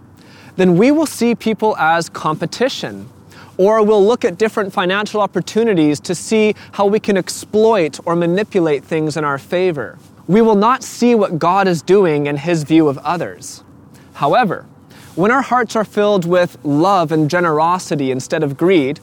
then 0.61 0.77
we 0.77 0.91
will 0.91 1.07
see 1.07 1.35
people 1.35 1.75
as 1.79 2.11
competition. 2.11 3.09
Or 3.57 3.83
we'll 3.83 4.07
look 4.07 4.25
at 4.25 4.37
different 4.37 4.73
financial 4.73 5.21
opportunities 5.21 6.01
to 6.01 6.15
see 6.15 6.55
how 6.73 6.87
we 6.87 7.01
can 7.01 7.17
exploit 7.17 7.99
or 8.05 8.15
manipulate 8.15 8.85
things 8.85 9.17
in 9.17 9.25
our 9.25 9.39
favor. 9.39 9.99
We 10.27 10.43
will 10.43 10.55
not 10.55 10.83
see 10.83 11.15
what 11.15 11.39
God 11.39 11.67
is 11.67 11.83
doing 11.83 12.27
in 12.27 12.37
His 12.37 12.63
view 12.65 12.89
of 12.89 12.99
others. 12.99 13.65
However, 14.13 14.67
when 15.15 15.31
our 15.31 15.43
hearts 15.43 15.77
are 15.77 15.85
filled 15.85 16.25
with 16.27 16.59
love 16.63 17.11
and 17.11 17.31
generosity 17.31 18.11
instead 18.11 18.43
of 18.43 18.57
greed, 18.57 19.01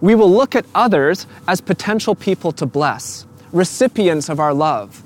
we 0.00 0.14
will 0.14 0.30
look 0.30 0.54
at 0.54 0.66
others 0.74 1.26
as 1.46 1.60
potential 1.60 2.14
people 2.14 2.52
to 2.52 2.66
bless, 2.66 3.26
recipients 3.50 4.28
of 4.28 4.38
our 4.38 4.54
love. 4.54 5.02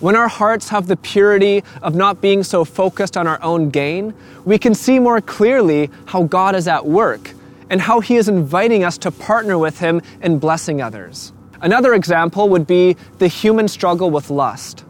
When 0.00 0.16
our 0.16 0.28
hearts 0.28 0.70
have 0.70 0.86
the 0.86 0.96
purity 0.96 1.62
of 1.82 1.94
not 1.94 2.22
being 2.22 2.42
so 2.42 2.64
focused 2.64 3.18
on 3.18 3.26
our 3.26 3.42
own 3.42 3.68
gain, 3.68 4.14
we 4.46 4.56
can 4.56 4.74
see 4.74 4.98
more 4.98 5.20
clearly 5.20 5.90
how 6.06 6.22
God 6.22 6.56
is 6.56 6.66
at 6.66 6.86
work 6.86 7.32
and 7.68 7.82
how 7.82 8.00
He 8.00 8.16
is 8.16 8.26
inviting 8.26 8.82
us 8.82 8.96
to 8.98 9.10
partner 9.10 9.58
with 9.58 9.78
Him 9.78 10.00
in 10.22 10.38
blessing 10.38 10.80
others. 10.80 11.34
Another 11.60 11.92
example 11.92 12.48
would 12.48 12.66
be 12.66 12.96
the 13.18 13.28
human 13.28 13.68
struggle 13.68 14.10
with 14.10 14.30
lust. 14.30 14.80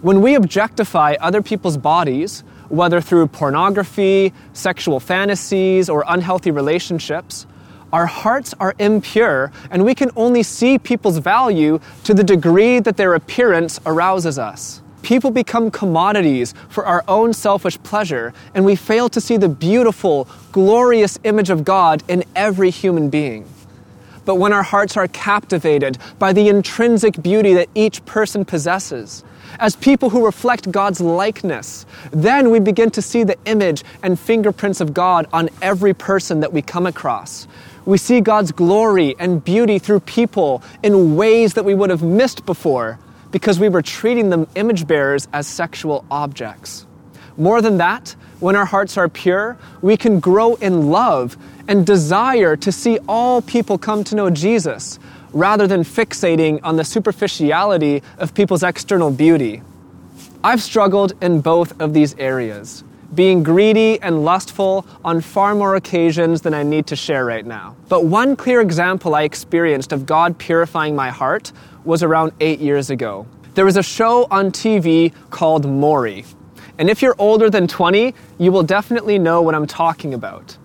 When 0.00 0.22
we 0.22 0.34
objectify 0.34 1.16
other 1.20 1.42
people's 1.42 1.76
bodies, 1.76 2.42
whether 2.70 3.02
through 3.02 3.26
pornography, 3.26 4.32
sexual 4.54 5.00
fantasies, 5.00 5.90
or 5.90 6.02
unhealthy 6.08 6.50
relationships, 6.50 7.46
our 7.96 8.04
hearts 8.04 8.52
are 8.60 8.74
impure, 8.78 9.50
and 9.70 9.82
we 9.82 9.94
can 9.94 10.10
only 10.16 10.42
see 10.42 10.78
people's 10.78 11.16
value 11.16 11.80
to 12.04 12.12
the 12.12 12.22
degree 12.22 12.78
that 12.78 12.98
their 12.98 13.14
appearance 13.14 13.80
arouses 13.86 14.38
us. 14.38 14.82
People 15.00 15.30
become 15.30 15.70
commodities 15.70 16.52
for 16.68 16.84
our 16.84 17.02
own 17.08 17.32
selfish 17.32 17.82
pleasure, 17.84 18.34
and 18.52 18.66
we 18.66 18.76
fail 18.76 19.08
to 19.08 19.18
see 19.18 19.38
the 19.38 19.48
beautiful, 19.48 20.28
glorious 20.52 21.18
image 21.24 21.48
of 21.48 21.64
God 21.64 22.02
in 22.06 22.22
every 22.34 22.68
human 22.68 23.08
being. 23.08 23.48
But 24.26 24.34
when 24.34 24.52
our 24.52 24.62
hearts 24.62 24.98
are 24.98 25.08
captivated 25.08 25.96
by 26.18 26.34
the 26.34 26.50
intrinsic 26.50 27.22
beauty 27.22 27.54
that 27.54 27.70
each 27.74 28.04
person 28.04 28.44
possesses, 28.44 29.24
as 29.58 29.76
people 29.76 30.10
who 30.10 30.24
reflect 30.24 30.70
God's 30.70 31.00
likeness, 31.00 31.86
then 32.10 32.50
we 32.50 32.60
begin 32.60 32.90
to 32.90 33.02
see 33.02 33.24
the 33.24 33.38
image 33.44 33.84
and 34.02 34.18
fingerprints 34.18 34.80
of 34.80 34.94
God 34.94 35.26
on 35.32 35.48
every 35.62 35.94
person 35.94 36.40
that 36.40 36.52
we 36.52 36.62
come 36.62 36.86
across. 36.86 37.46
We 37.84 37.98
see 37.98 38.20
God's 38.20 38.52
glory 38.52 39.14
and 39.18 39.44
beauty 39.44 39.78
through 39.78 40.00
people 40.00 40.62
in 40.82 41.16
ways 41.16 41.54
that 41.54 41.64
we 41.64 41.74
would 41.74 41.90
have 41.90 42.02
missed 42.02 42.44
before 42.44 42.98
because 43.30 43.60
we 43.60 43.68
were 43.68 43.82
treating 43.82 44.30
them 44.30 44.46
image 44.54 44.86
bearers 44.86 45.28
as 45.32 45.46
sexual 45.46 46.04
objects. 46.10 46.86
More 47.36 47.60
than 47.60 47.76
that, 47.78 48.16
when 48.40 48.56
our 48.56 48.64
hearts 48.64 48.96
are 48.96 49.08
pure, 49.08 49.56
we 49.82 49.96
can 49.96 50.20
grow 50.20 50.54
in 50.54 50.90
love 50.90 51.36
and 51.68 51.86
desire 51.86 52.56
to 52.56 52.72
see 52.72 52.98
all 53.08 53.42
people 53.42 53.78
come 53.78 54.04
to 54.04 54.14
know 54.14 54.30
Jesus 54.30 54.98
rather 55.32 55.66
than 55.66 55.82
fixating 55.82 56.60
on 56.62 56.76
the 56.76 56.84
superficiality 56.84 58.02
of 58.18 58.34
people's 58.34 58.62
external 58.62 59.10
beauty. 59.10 59.62
I've 60.44 60.62
struggled 60.62 61.12
in 61.22 61.40
both 61.40 61.80
of 61.80 61.92
these 61.92 62.14
areas 62.18 62.84
being 63.14 63.42
greedy 63.42 64.00
and 64.00 64.24
lustful 64.24 64.86
on 65.04 65.20
far 65.20 65.54
more 65.54 65.76
occasions 65.76 66.42
than 66.42 66.54
I 66.54 66.62
need 66.62 66.86
to 66.88 66.96
share 66.96 67.24
right 67.24 67.46
now. 67.46 67.76
But 67.88 68.04
one 68.04 68.36
clear 68.36 68.60
example 68.60 69.14
I 69.14 69.22
experienced 69.22 69.92
of 69.92 70.06
God 70.06 70.38
purifying 70.38 70.94
my 70.94 71.10
heart 71.10 71.52
was 71.84 72.02
around 72.02 72.32
eight 72.40 72.58
years 72.58 72.90
ago. 72.90 73.26
There 73.54 73.64
was 73.64 73.76
a 73.76 73.82
show 73.82 74.26
on 74.30 74.50
TV 74.50 75.12
called 75.30 75.66
Maury. 75.66 76.24
And 76.78 76.90
if 76.90 77.00
you're 77.00 77.16
older 77.18 77.48
than 77.48 77.66
20, 77.66 78.14
you 78.38 78.52
will 78.52 78.62
definitely 78.62 79.18
know 79.18 79.40
what 79.40 79.54
I'm 79.54 79.66
talking 79.66 80.12
about. 80.12 80.58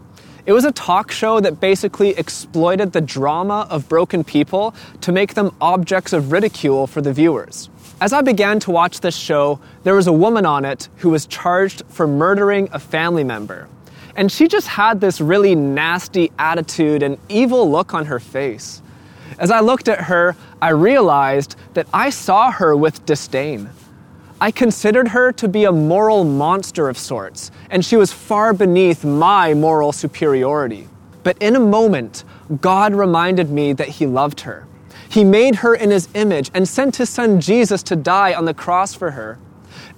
It 0.45 0.53
was 0.53 0.65
a 0.65 0.71
talk 0.71 1.11
show 1.11 1.39
that 1.39 1.59
basically 1.59 2.09
exploited 2.09 2.93
the 2.93 3.01
drama 3.01 3.67
of 3.69 3.87
broken 3.87 4.23
people 4.23 4.73
to 5.01 5.11
make 5.11 5.35
them 5.35 5.55
objects 5.61 6.13
of 6.13 6.31
ridicule 6.31 6.87
for 6.87 6.99
the 7.01 7.13
viewers. 7.13 7.69
As 7.99 8.11
I 8.11 8.21
began 8.21 8.59
to 8.61 8.71
watch 8.71 9.01
this 9.01 9.15
show, 9.15 9.59
there 9.83 9.93
was 9.93 10.07
a 10.07 10.13
woman 10.13 10.47
on 10.47 10.65
it 10.65 10.89
who 10.97 11.11
was 11.11 11.27
charged 11.27 11.83
for 11.89 12.07
murdering 12.07 12.69
a 12.71 12.79
family 12.79 13.23
member. 13.23 13.69
And 14.15 14.31
she 14.31 14.47
just 14.47 14.67
had 14.67 14.99
this 14.99 15.21
really 15.21 15.53
nasty 15.53 16.31
attitude 16.39 17.03
and 17.03 17.19
evil 17.29 17.69
look 17.69 17.93
on 17.93 18.07
her 18.07 18.19
face. 18.19 18.81
As 19.37 19.51
I 19.51 19.59
looked 19.59 19.87
at 19.87 20.01
her, 20.01 20.35
I 20.59 20.69
realized 20.69 21.55
that 21.75 21.87
I 21.93 22.09
saw 22.09 22.51
her 22.51 22.75
with 22.75 23.05
disdain. 23.05 23.69
I 24.41 24.49
considered 24.49 25.09
her 25.09 25.31
to 25.33 25.47
be 25.47 25.65
a 25.65 25.71
moral 25.71 26.23
monster 26.23 26.89
of 26.89 26.97
sorts, 26.97 27.51
and 27.69 27.85
she 27.85 27.95
was 27.95 28.11
far 28.11 28.53
beneath 28.53 29.05
my 29.05 29.53
moral 29.53 29.91
superiority. 29.91 30.89
But 31.23 31.37
in 31.39 31.55
a 31.55 31.59
moment, 31.59 32.23
God 32.59 32.95
reminded 32.95 33.51
me 33.51 33.71
that 33.73 33.87
He 33.87 34.07
loved 34.07 34.41
her. 34.41 34.65
He 35.11 35.23
made 35.23 35.55
her 35.57 35.75
in 35.75 35.91
his 35.91 36.07
image 36.15 36.49
and 36.53 36.67
sent 36.67 36.95
his 36.95 37.09
son 37.09 37.39
Jesus 37.39 37.83
to 37.83 37.95
die 37.95 38.33
on 38.33 38.45
the 38.45 38.53
cross 38.53 38.95
for 38.95 39.11
her. 39.11 39.37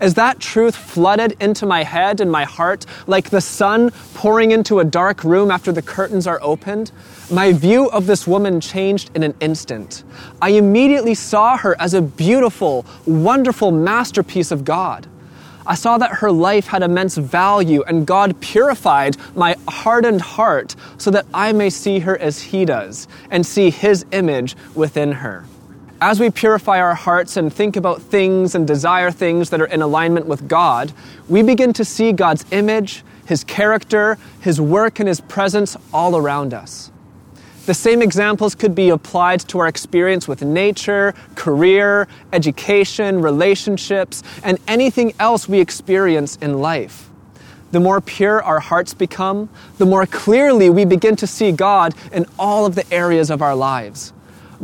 As 0.04 0.16
that 0.16 0.42
truth 0.42 0.76
flooded 0.76 1.38
into 1.40 1.66
my 1.66 1.82
head 1.86 2.20
and 2.20 2.30
my 2.30 2.44
heart, 2.44 2.86
like 3.08 3.30
the 3.30 3.40
sun 3.40 3.90
pouring 4.16 4.52
into 4.52 4.80
a 4.80 4.84
dark 4.84 5.24
room 5.24 5.50
after 5.50 5.72
the 5.72 5.82
curtains 5.82 6.28
are 6.28 6.40
opened, 6.42 6.92
my 7.32 7.54
view 7.54 7.90
of 7.90 8.06
this 8.06 8.28
woman 8.28 8.60
changed 8.60 9.12
in 9.16 9.24
an 9.24 9.34
instant. 9.40 10.04
I 10.42 10.50
immediately 10.50 11.14
saw 11.14 11.56
her 11.56 11.80
as 11.80 11.94
a 11.94 12.02
beautiful, 12.02 12.86
wonderful 13.06 13.72
masterpiece 13.72 14.52
of 14.52 14.66
God. 14.66 15.08
I 15.66 15.76
saw 15.76 15.98
that 15.98 16.16
her 16.16 16.34
life 16.34 16.68
had 16.68 16.84
immense 16.84 17.16
value, 17.16 17.82
and 17.84 18.06
God 18.06 18.38
purified 18.42 19.16
my 19.38 19.56
hardened 19.70 20.20
heart 20.20 20.76
so 20.98 21.12
that 21.12 21.26
I 21.34 21.54
may 21.54 21.70
see 21.70 22.00
her 22.00 22.18
as 22.18 22.42
He 22.42 22.66
does 22.66 23.08
and 23.32 23.46
see 23.46 23.70
His 23.70 24.06
image 24.12 24.58
within 24.76 25.14
her. 25.14 25.46
As 26.06 26.20
we 26.20 26.30
purify 26.30 26.82
our 26.82 26.96
hearts 26.96 27.38
and 27.38 27.52
think 27.52 27.78
about 27.78 28.02
things 28.02 28.56
and 28.56 28.68
desire 28.68 29.10
things 29.10 29.50
that 29.52 29.62
are 29.62 29.68
in 29.68 29.82
alignment 29.82 30.26
with 30.26 30.50
God, 30.50 30.92
we 31.30 31.42
begin 31.42 31.72
to 31.72 31.86
see 31.86 32.12
God's 32.12 32.46
image, 32.52 33.06
His 33.26 33.46
character, 33.46 34.18
His 34.42 34.60
work, 34.60 35.00
and 35.00 35.08
His 35.08 35.22
presence 35.22 35.78
all 35.94 36.18
around 36.18 36.54
us. 36.54 36.92
The 37.68 37.74
same 37.74 38.02
examples 38.02 38.54
could 38.54 38.76
be 38.76 38.90
applied 38.90 39.48
to 39.48 39.60
our 39.60 39.68
experience 39.70 40.28
with 40.28 40.42
nature, 40.42 41.14
career, 41.36 42.10
education, 42.34 43.22
relationships, 43.22 44.24
and 44.44 44.58
anything 44.68 45.14
else 45.22 45.48
we 45.48 45.62
experience 45.62 46.36
in 46.42 46.60
life. 46.60 47.10
The 47.72 47.80
more 47.80 48.02
pure 48.02 48.44
our 48.44 48.60
hearts 48.60 48.94
become, 48.94 49.48
the 49.78 49.86
more 49.86 50.06
clearly 50.06 50.70
we 50.70 50.84
begin 50.84 51.16
to 51.16 51.28
see 51.28 51.54
God 51.54 51.96
in 52.12 52.26
all 52.38 52.66
of 52.66 52.76
the 52.76 52.94
areas 52.94 53.30
of 53.30 53.42
our 53.42 53.56
lives. 53.56 54.12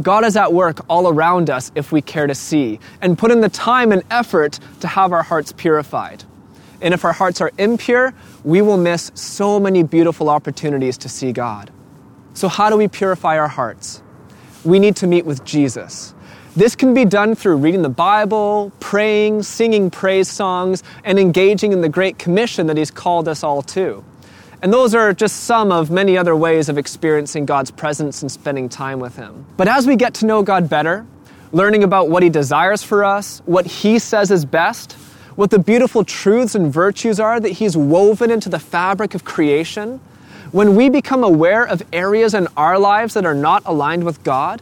God 0.01 0.25
is 0.25 0.38
at 0.38 0.53
work 0.53 0.86
all 0.89 1.08
around 1.08 1.50
us 1.50 1.72
if 1.75 1.91
we 1.91 2.01
care 2.01 2.27
to 2.27 2.36
see 2.36 2.79
and 3.01 3.17
put 3.17 3.31
in 3.31 3.41
the 3.41 3.50
time 3.50 3.91
and 3.91 4.03
effort 4.10 4.60
to 4.81 4.88
have 4.88 5.12
our 5.12 5.24
hearts 5.24 5.51
purified. 5.51 6.24
And 6.81 6.93
if 6.93 7.03
our 7.03 7.13
hearts 7.13 7.41
are 7.41 7.51
impure, 7.58 8.13
we 8.43 8.62
will 8.62 8.77
miss 8.77 9.12
so 9.13 9.60
many 9.60 9.84
beautiful 9.84 10.29
opportunities 10.29 10.98
to 11.00 11.10
see 11.10 11.31
God. 11.31 11.72
So, 12.34 12.48
how 12.48 12.69
do 12.69 12.77
we 12.77 12.88
purify 12.88 13.38
our 13.38 13.50
hearts? 13.50 14.01
We 14.63 14.79
need 14.79 14.96
to 14.98 15.08
meet 15.08 15.25
with 15.25 15.43
Jesus. 15.43 16.13
This 16.55 16.75
can 16.75 16.93
be 16.93 17.05
done 17.05 17.36
through 17.36 17.58
reading 17.58 17.81
the 17.81 17.89
Bible, 17.89 18.72
praying, 18.79 19.43
singing 19.43 19.89
praise 19.91 20.29
songs, 20.29 20.84
and 21.03 21.19
engaging 21.19 21.72
in 21.74 21.81
the 21.81 21.89
Great 21.89 22.17
Commission 22.17 22.67
that 22.67 22.77
He's 22.77 22.91
called 22.91 23.27
us 23.27 23.43
all 23.43 23.62
to. 23.63 24.03
And 24.61 24.73
those 24.73 24.93
are 24.93 25.13
just 25.13 25.45
some 25.45 25.71
of 25.71 25.89
many 25.89 26.17
other 26.17 26.35
ways 26.35 26.67
of 26.67 26.77
experiencing 26.77 27.45
God's 27.45 27.71
presence 27.71 28.21
and 28.21 28.31
spending 28.31 28.67
time 28.67 28.99
with 28.99 29.15
Him. 29.15 29.45
But 29.55 29.69
as 29.69 29.87
we 29.87 29.95
get 29.95 30.15
to 30.15 30.25
know 30.25 30.43
God 30.43 30.69
better, 30.69 31.05
learning 31.53 31.83
about 31.83 32.09
what 32.09 32.23
He 32.23 32.29
desires 32.29 32.83
for 32.83 33.05
us, 33.05 33.41
what 33.45 33.65
He 33.65 33.99
says 33.99 34.31
is 34.31 34.43
best, 34.43 34.93
what 35.37 35.49
the 35.49 35.59
beautiful 35.59 36.03
truths 36.03 36.55
and 36.55 36.73
virtues 36.73 37.21
are 37.21 37.39
that 37.39 37.49
He's 37.49 37.77
woven 37.77 38.31
into 38.31 38.49
the 38.49 38.59
fabric 38.59 39.15
of 39.15 39.23
creation, 39.23 40.01
when 40.51 40.75
we 40.75 40.89
become 40.89 41.23
aware 41.23 41.65
of 41.65 41.81
areas 41.93 42.33
in 42.33 42.47
our 42.57 42.77
lives 42.77 43.13
that 43.13 43.25
are 43.25 43.35
not 43.35 43.63
aligned 43.65 44.03
with 44.03 44.23
God, 44.23 44.61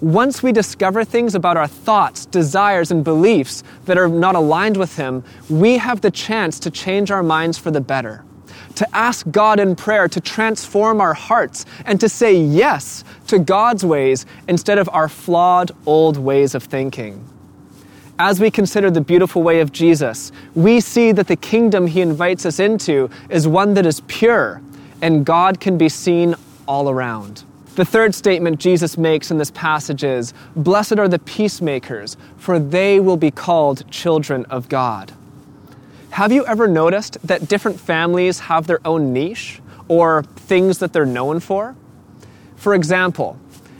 once 0.00 0.42
we 0.42 0.52
discover 0.52 1.04
things 1.04 1.34
about 1.34 1.56
our 1.56 1.66
thoughts, 1.66 2.24
desires, 2.24 2.90
and 2.90 3.02
beliefs 3.02 3.64
that 3.84 3.98
are 3.98 4.08
not 4.08 4.36
aligned 4.36 4.76
with 4.76 4.96
Him, 4.96 5.22
we 5.50 5.76
have 5.76 6.00
the 6.00 6.10
chance 6.10 6.58
to 6.60 6.70
change 6.70 7.10
our 7.10 7.22
minds 7.22 7.58
for 7.58 7.70
the 7.70 7.80
better. 7.80 8.24
To 8.78 8.96
ask 8.96 9.28
God 9.32 9.58
in 9.58 9.74
prayer 9.74 10.06
to 10.06 10.20
transform 10.20 11.00
our 11.00 11.12
hearts 11.12 11.66
and 11.84 12.00
to 12.00 12.08
say 12.08 12.40
yes 12.40 13.02
to 13.26 13.40
God's 13.40 13.84
ways 13.84 14.24
instead 14.46 14.78
of 14.78 14.88
our 14.92 15.08
flawed 15.08 15.72
old 15.84 16.16
ways 16.16 16.54
of 16.54 16.62
thinking. 16.62 17.24
As 18.20 18.38
we 18.38 18.52
consider 18.52 18.88
the 18.88 19.00
beautiful 19.00 19.42
way 19.42 19.58
of 19.58 19.72
Jesus, 19.72 20.30
we 20.54 20.78
see 20.78 21.10
that 21.10 21.26
the 21.26 21.34
kingdom 21.34 21.88
He 21.88 22.00
invites 22.00 22.46
us 22.46 22.60
into 22.60 23.10
is 23.28 23.48
one 23.48 23.74
that 23.74 23.84
is 23.84 24.00
pure 24.02 24.62
and 25.02 25.26
God 25.26 25.58
can 25.58 25.76
be 25.76 25.88
seen 25.88 26.36
all 26.68 26.88
around. 26.88 27.42
The 27.74 27.84
third 27.84 28.14
statement 28.14 28.60
Jesus 28.60 28.96
makes 28.96 29.32
in 29.32 29.38
this 29.38 29.50
passage 29.50 30.04
is 30.04 30.34
Blessed 30.54 31.00
are 31.00 31.08
the 31.08 31.18
peacemakers, 31.18 32.16
for 32.36 32.60
they 32.60 33.00
will 33.00 33.16
be 33.16 33.32
called 33.32 33.90
children 33.90 34.44
of 34.46 34.68
God. 34.68 35.12
Have 36.18 36.32
you 36.32 36.44
ever 36.46 36.66
noticed 36.66 37.16
that 37.22 37.46
different 37.46 37.78
families 37.78 38.40
have 38.40 38.66
their 38.66 38.80
own 38.84 39.12
niche 39.12 39.60
or 39.86 40.24
things 40.34 40.78
that 40.78 40.92
they're 40.92 41.06
known 41.06 41.38
for? 41.38 41.76
For 42.56 42.74
example, 42.74 43.38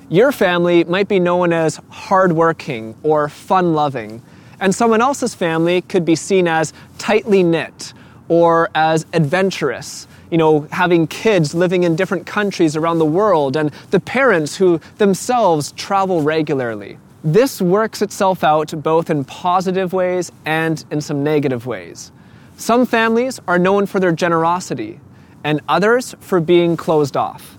your 0.09 0.31
family 0.31 0.85
might 0.85 1.09
be 1.09 1.19
known 1.19 1.53
as 1.53 1.81
hardworking 1.91 2.95
or 3.03 3.29
fun 3.29 3.75
loving, 3.75 4.23
and 4.61 4.73
someone 4.73 5.01
else's 5.01 5.35
family 5.35 5.81
could 5.81 6.05
be 6.05 6.15
seen 6.15 6.47
as 6.47 6.73
tightly 6.97 7.43
knit 7.43 7.93
or 8.29 8.71
as 8.73 9.05
adventurous 9.15 10.07
you 10.31 10.39
know, 10.39 10.61
having 10.71 11.09
kids 11.09 11.57
living 11.57 11.83
in 11.83 11.97
different 11.97 12.25
countries 12.25 12.77
around 12.77 13.01
the 13.01 13.05
world 13.05 13.57
and 13.57 13.73
the 13.91 13.99
parents 13.99 14.55
who 14.55 14.81
themselves 14.99 15.73
travel 15.73 16.23
regularly. 16.23 16.99
This 17.25 17.61
works 17.61 18.01
itself 18.01 18.45
out 18.45 18.73
both 18.81 19.11
in 19.11 19.25
positive 19.25 19.93
ways 19.93 20.31
and 20.45 20.85
in 20.93 21.01
some 21.01 21.25
negative 21.25 21.67
ways. 21.67 22.13
Some 22.59 22.87
families 22.87 23.39
are 23.47 23.57
known 23.57 23.87
for 23.87 24.01
their 24.01 24.11
generosity, 24.11 24.99
and 25.45 25.61
others 25.69 26.17
for 26.19 26.41
being 26.41 26.77
closed 26.77 27.17
off. 27.17 27.57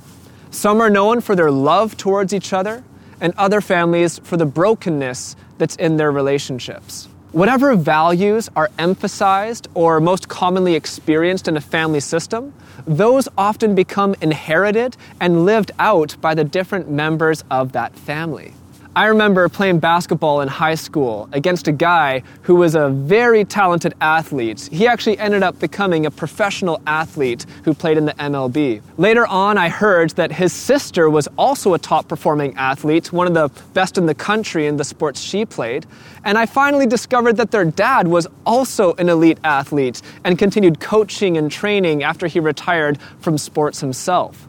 Some 0.51 0.81
are 0.81 0.89
known 0.89 1.21
for 1.21 1.37
their 1.37 1.49
love 1.49 1.95
towards 1.95 2.33
each 2.33 2.51
other, 2.51 2.83
and 3.21 3.33
other 3.37 3.61
families 3.61 4.19
for 4.19 4.35
the 4.35 4.45
brokenness 4.45 5.37
that's 5.57 5.77
in 5.77 5.95
their 5.95 6.11
relationships. 6.11 7.07
Whatever 7.31 7.75
values 7.75 8.49
are 8.57 8.69
emphasized 8.77 9.69
or 9.73 10.01
most 10.01 10.27
commonly 10.27 10.75
experienced 10.75 11.47
in 11.47 11.55
a 11.55 11.61
family 11.61 12.01
system, 12.01 12.53
those 12.85 13.29
often 13.37 13.75
become 13.75 14.15
inherited 14.21 14.97
and 15.21 15.45
lived 15.45 15.71
out 15.79 16.17
by 16.19 16.35
the 16.35 16.43
different 16.43 16.89
members 16.89 17.45
of 17.49 17.71
that 17.71 17.95
family. 17.95 18.53
I 18.99 19.05
remember 19.05 19.47
playing 19.47 19.79
basketball 19.79 20.41
in 20.41 20.49
high 20.49 20.75
school 20.75 21.29
against 21.31 21.69
a 21.69 21.71
guy 21.71 22.21
who 22.41 22.55
was 22.55 22.75
a 22.75 22.89
very 22.89 23.45
talented 23.45 23.93
athlete. 24.01 24.67
He 24.73 24.87
actually 24.87 25.17
ended 25.19 25.41
up 25.41 25.57
becoming 25.57 26.05
a 26.05 26.11
professional 26.11 26.81
athlete 26.85 27.45
who 27.63 27.73
played 27.73 27.97
in 27.97 28.03
the 28.03 28.13
MLB. 28.15 28.81
Later 28.97 29.25
on, 29.25 29.57
I 29.57 29.69
heard 29.69 30.09
that 30.17 30.33
his 30.33 30.51
sister 30.51 31.09
was 31.09 31.29
also 31.37 31.75
a 31.75 31.79
top 31.79 32.09
performing 32.09 32.57
athlete, 32.57 33.13
one 33.13 33.25
of 33.25 33.33
the 33.33 33.47
best 33.73 33.97
in 33.97 34.05
the 34.05 34.13
country 34.13 34.67
in 34.67 34.75
the 34.75 34.83
sports 34.83 35.21
she 35.21 35.45
played. 35.45 35.85
And 36.25 36.37
I 36.37 36.45
finally 36.45 36.85
discovered 36.85 37.37
that 37.37 37.51
their 37.51 37.63
dad 37.63 38.05
was 38.05 38.27
also 38.45 38.95
an 38.95 39.07
elite 39.07 39.39
athlete 39.45 40.01
and 40.25 40.37
continued 40.37 40.81
coaching 40.81 41.37
and 41.37 41.49
training 41.49 42.03
after 42.03 42.27
he 42.27 42.41
retired 42.41 42.99
from 43.21 43.37
sports 43.37 43.79
himself. 43.79 44.48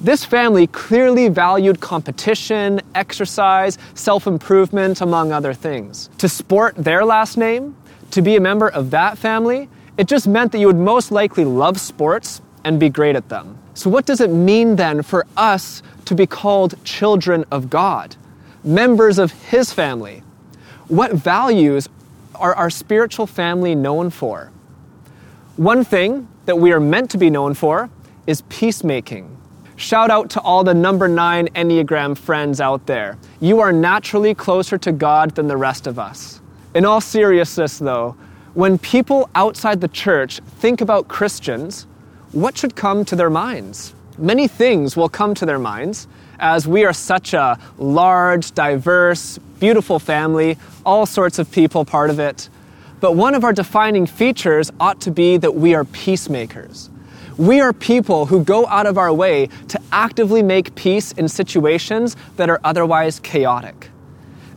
This 0.00 0.24
family 0.24 0.68
clearly 0.68 1.28
valued 1.28 1.80
competition, 1.80 2.80
exercise, 2.94 3.78
self 3.94 4.28
improvement, 4.28 5.00
among 5.00 5.32
other 5.32 5.52
things. 5.52 6.08
To 6.18 6.28
sport 6.28 6.76
their 6.76 7.04
last 7.04 7.36
name, 7.36 7.76
to 8.12 8.22
be 8.22 8.36
a 8.36 8.40
member 8.40 8.68
of 8.68 8.90
that 8.92 9.18
family, 9.18 9.68
it 9.96 10.06
just 10.06 10.28
meant 10.28 10.52
that 10.52 10.58
you 10.58 10.68
would 10.68 10.76
most 10.76 11.10
likely 11.10 11.44
love 11.44 11.80
sports 11.80 12.40
and 12.62 12.78
be 12.78 12.88
great 12.88 13.16
at 13.16 13.28
them. 13.28 13.58
So, 13.74 13.90
what 13.90 14.06
does 14.06 14.20
it 14.20 14.30
mean 14.30 14.76
then 14.76 15.02
for 15.02 15.26
us 15.36 15.82
to 16.04 16.14
be 16.14 16.26
called 16.26 16.82
children 16.84 17.44
of 17.50 17.68
God, 17.68 18.14
members 18.62 19.18
of 19.18 19.32
His 19.32 19.72
family? 19.72 20.22
What 20.86 21.12
values 21.12 21.88
are 22.36 22.54
our 22.54 22.70
spiritual 22.70 23.26
family 23.26 23.74
known 23.74 24.10
for? 24.10 24.52
One 25.56 25.82
thing 25.82 26.28
that 26.46 26.56
we 26.56 26.72
are 26.72 26.78
meant 26.78 27.10
to 27.10 27.18
be 27.18 27.30
known 27.30 27.54
for 27.54 27.90
is 28.28 28.42
peacemaking. 28.42 29.37
Shout 29.78 30.10
out 30.10 30.28
to 30.30 30.40
all 30.40 30.64
the 30.64 30.74
number 30.74 31.06
nine 31.06 31.46
Enneagram 31.54 32.18
friends 32.18 32.60
out 32.60 32.86
there. 32.86 33.16
You 33.38 33.60
are 33.60 33.70
naturally 33.70 34.34
closer 34.34 34.76
to 34.76 34.90
God 34.90 35.36
than 35.36 35.46
the 35.46 35.56
rest 35.56 35.86
of 35.86 36.00
us. 36.00 36.40
In 36.74 36.84
all 36.84 37.00
seriousness, 37.00 37.78
though, 37.78 38.16
when 38.54 38.78
people 38.78 39.30
outside 39.36 39.80
the 39.80 39.86
church 39.86 40.40
think 40.58 40.80
about 40.80 41.06
Christians, 41.06 41.86
what 42.32 42.58
should 42.58 42.74
come 42.74 43.04
to 43.04 43.14
their 43.14 43.30
minds? 43.30 43.94
Many 44.18 44.48
things 44.48 44.96
will 44.96 45.08
come 45.08 45.32
to 45.36 45.46
their 45.46 45.60
minds, 45.60 46.08
as 46.40 46.66
we 46.66 46.84
are 46.84 46.92
such 46.92 47.32
a 47.32 47.56
large, 47.78 48.50
diverse, 48.50 49.38
beautiful 49.60 50.00
family, 50.00 50.58
all 50.84 51.06
sorts 51.06 51.38
of 51.38 51.52
people 51.52 51.84
part 51.84 52.10
of 52.10 52.18
it. 52.18 52.48
But 52.98 53.12
one 53.12 53.36
of 53.36 53.44
our 53.44 53.52
defining 53.52 54.06
features 54.06 54.72
ought 54.80 55.00
to 55.02 55.12
be 55.12 55.36
that 55.36 55.54
we 55.54 55.76
are 55.76 55.84
peacemakers. 55.84 56.90
We 57.38 57.60
are 57.60 57.72
people 57.72 58.26
who 58.26 58.42
go 58.42 58.66
out 58.66 58.86
of 58.86 58.98
our 58.98 59.12
way 59.12 59.48
to 59.68 59.80
actively 59.92 60.42
make 60.42 60.74
peace 60.74 61.12
in 61.12 61.28
situations 61.28 62.16
that 62.36 62.50
are 62.50 62.60
otherwise 62.64 63.20
chaotic. 63.20 63.90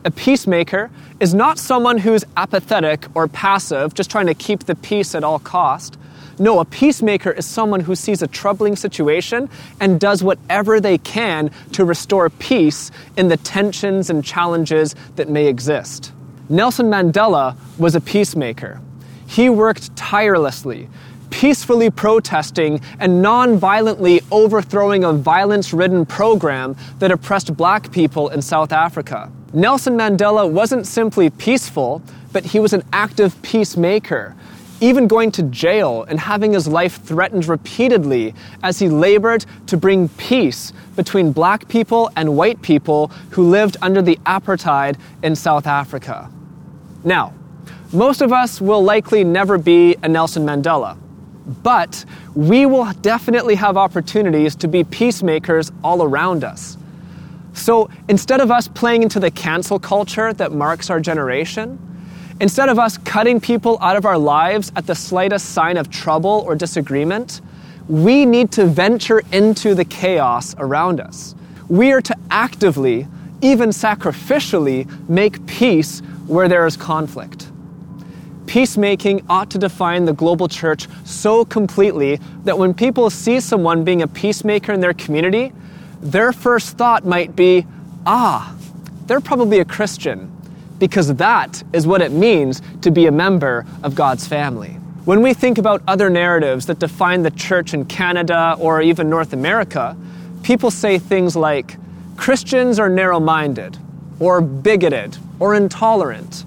A 0.04 0.10
peacemaker 0.10 0.90
is 1.20 1.32
not 1.32 1.60
someone 1.60 1.98
who's 1.98 2.24
apathetic 2.36 3.06
or 3.14 3.28
passive, 3.28 3.94
just 3.94 4.10
trying 4.10 4.26
to 4.26 4.34
keep 4.34 4.64
the 4.64 4.74
peace 4.74 5.14
at 5.14 5.22
all 5.22 5.38
cost. 5.38 5.96
No, 6.40 6.58
a 6.58 6.64
peacemaker 6.64 7.30
is 7.30 7.46
someone 7.46 7.78
who 7.78 7.94
sees 7.94 8.20
a 8.20 8.26
troubling 8.26 8.74
situation 8.74 9.48
and 9.78 10.00
does 10.00 10.24
whatever 10.24 10.80
they 10.80 10.98
can 10.98 11.52
to 11.74 11.84
restore 11.84 12.30
peace 12.30 12.90
in 13.16 13.28
the 13.28 13.36
tensions 13.36 14.10
and 14.10 14.24
challenges 14.24 14.96
that 15.14 15.28
may 15.28 15.46
exist. 15.46 16.12
Nelson 16.48 16.86
Mandela 16.86 17.56
was 17.78 17.94
a 17.94 18.00
peacemaker. 18.00 18.80
He 19.28 19.48
worked 19.48 19.94
tirelessly 19.94 20.88
peacefully 21.32 21.90
protesting 21.90 22.80
and 23.00 23.20
non 23.20 23.56
violently 23.56 24.20
overthrowing 24.30 25.02
a 25.02 25.12
violence 25.12 25.72
ridden 25.72 26.06
program 26.06 26.76
that 27.00 27.10
oppressed 27.10 27.56
black 27.56 27.90
people 27.90 28.28
in 28.28 28.40
South 28.40 28.70
Africa. 28.70 29.32
Nelson 29.52 29.94
Mandela 29.94 30.48
wasn't 30.48 30.86
simply 30.86 31.30
peaceful, 31.30 32.00
but 32.32 32.44
he 32.44 32.60
was 32.60 32.72
an 32.72 32.82
active 32.92 33.40
peacemaker, 33.42 34.36
even 34.80 35.08
going 35.08 35.32
to 35.32 35.42
jail 35.44 36.04
and 36.04 36.20
having 36.20 36.52
his 36.52 36.68
life 36.68 37.02
threatened 37.02 37.48
repeatedly 37.48 38.34
as 38.62 38.78
he 38.78 38.88
labored 38.88 39.44
to 39.66 39.76
bring 39.76 40.08
peace 40.10 40.72
between 40.96 41.32
black 41.32 41.66
people 41.68 42.10
and 42.14 42.36
white 42.36 42.60
people 42.62 43.08
who 43.30 43.48
lived 43.48 43.76
under 43.82 44.02
the 44.02 44.16
apartheid 44.26 44.96
in 45.22 45.34
South 45.34 45.66
Africa. 45.66 46.30
Now, 47.04 47.32
most 47.92 48.22
of 48.22 48.32
us 48.32 48.60
will 48.60 48.82
likely 48.82 49.24
never 49.24 49.58
be 49.58 49.96
a 50.02 50.08
Nelson 50.08 50.44
Mandela. 50.46 50.96
But 51.62 52.04
we 52.34 52.66
will 52.66 52.92
definitely 53.02 53.56
have 53.56 53.76
opportunities 53.76 54.54
to 54.56 54.68
be 54.68 54.84
peacemakers 54.84 55.72
all 55.82 56.02
around 56.02 56.44
us. 56.44 56.76
So 57.54 57.90
instead 58.08 58.40
of 58.40 58.50
us 58.50 58.68
playing 58.68 59.02
into 59.02 59.20
the 59.20 59.30
cancel 59.30 59.78
culture 59.78 60.32
that 60.32 60.52
marks 60.52 60.88
our 60.88 61.00
generation, 61.00 61.78
instead 62.40 62.68
of 62.68 62.78
us 62.78 62.96
cutting 62.98 63.40
people 63.40 63.78
out 63.80 63.96
of 63.96 64.06
our 64.06 64.18
lives 64.18 64.72
at 64.76 64.86
the 64.86 64.94
slightest 64.94 65.50
sign 65.50 65.76
of 65.76 65.90
trouble 65.90 66.44
or 66.46 66.54
disagreement, 66.54 67.40
we 67.88 68.24
need 68.24 68.52
to 68.52 68.66
venture 68.66 69.22
into 69.32 69.74
the 69.74 69.84
chaos 69.84 70.54
around 70.58 71.00
us. 71.00 71.34
We 71.68 71.92
are 71.92 72.00
to 72.02 72.16
actively, 72.30 73.06
even 73.40 73.70
sacrificially, 73.70 74.88
make 75.08 75.44
peace 75.46 76.00
where 76.26 76.48
there 76.48 76.66
is 76.66 76.76
conflict. 76.76 77.41
Peacemaking 78.46 79.24
ought 79.28 79.50
to 79.50 79.58
define 79.58 80.04
the 80.04 80.12
global 80.12 80.48
church 80.48 80.88
so 81.04 81.44
completely 81.44 82.18
that 82.44 82.58
when 82.58 82.74
people 82.74 83.08
see 83.08 83.40
someone 83.40 83.84
being 83.84 84.02
a 84.02 84.08
peacemaker 84.08 84.72
in 84.72 84.80
their 84.80 84.94
community, 84.94 85.52
their 86.00 86.32
first 86.32 86.76
thought 86.76 87.06
might 87.06 87.36
be, 87.36 87.66
ah, 88.04 88.54
they're 89.06 89.20
probably 89.20 89.60
a 89.60 89.64
Christian, 89.64 90.30
because 90.78 91.14
that 91.14 91.62
is 91.72 91.86
what 91.86 92.02
it 92.02 92.12
means 92.12 92.60
to 92.80 92.90
be 92.90 93.06
a 93.06 93.12
member 93.12 93.64
of 93.82 93.94
God's 93.94 94.26
family. 94.26 94.70
When 95.04 95.22
we 95.22 95.34
think 95.34 95.58
about 95.58 95.82
other 95.86 96.10
narratives 96.10 96.66
that 96.66 96.78
define 96.78 97.22
the 97.22 97.30
church 97.30 97.74
in 97.74 97.84
Canada 97.84 98.56
or 98.58 98.82
even 98.82 99.08
North 99.08 99.32
America, 99.32 99.96
people 100.42 100.70
say 100.70 100.98
things 100.98 101.36
like, 101.36 101.76
Christians 102.16 102.78
are 102.78 102.88
narrow 102.88 103.18
minded, 103.18 103.78
or 104.20 104.40
bigoted, 104.40 105.16
or 105.40 105.54
intolerant. 105.54 106.44